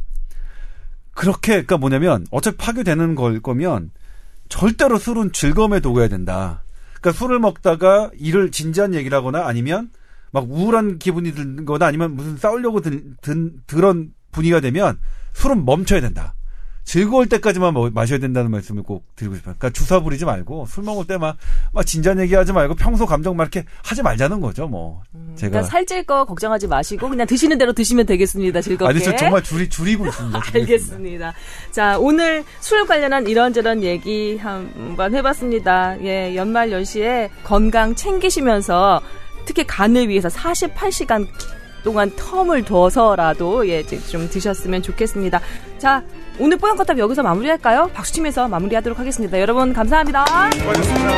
[1.14, 3.92] 그렇게 그러니까 뭐냐면 어차피 파괴되는 걸 거면
[4.50, 6.64] 절대로 술은 즐거움의 도구여야 된다.
[6.94, 9.90] 그러니까 술을 먹다가 이를 진지한 얘기를 하거나 아니면
[10.38, 15.00] 막 우울한 기분이 들거나 아니면 무슨 싸우려고 든, 든 그런 분위기가 되면
[15.34, 16.34] 술은 멈춰야 된다.
[16.84, 19.56] 즐거울 때까지만 먹- 마셔야 된다는 말씀을 꼭 드리고 싶어요.
[19.58, 21.36] 그러니까 주사 부리지 말고 술 먹을 때 막
[21.74, 24.68] 막 진지한 얘기하지 말고 평소 감정 막 이렇게 하지 말자는 거죠.
[24.70, 25.02] 뭐
[25.36, 28.62] 제가 그러니까 살찔 거 걱정하지 마시고 그냥 드시는 대로 드시면 되겠습니다.
[28.62, 28.90] 즐겁게.
[28.90, 29.68] 아니 저 정말 줄이.
[29.68, 30.42] 줄이고 있습니다.
[30.54, 31.34] 알겠습니다.
[31.72, 36.02] 자, 오늘 술 관련한 이런저런 얘기 한번 해봤습니다.
[36.04, 39.02] 예, 연말 연시에 건강 챙기시면서
[39.48, 41.28] 특히 간을 위해서 48시간
[41.84, 45.40] 동안 텀을 둬서라도 예, 좀 드셨으면 좋겠습니다.
[45.78, 46.04] 자,
[46.38, 47.90] 오늘 뽀얀 거탑 여기서 마무리할까요?
[47.94, 49.40] 박수 치면서 마무리하도록 하겠습니다.
[49.40, 50.52] 여러분 감사합니다.
[50.52, 51.18] 수고하셨습니다.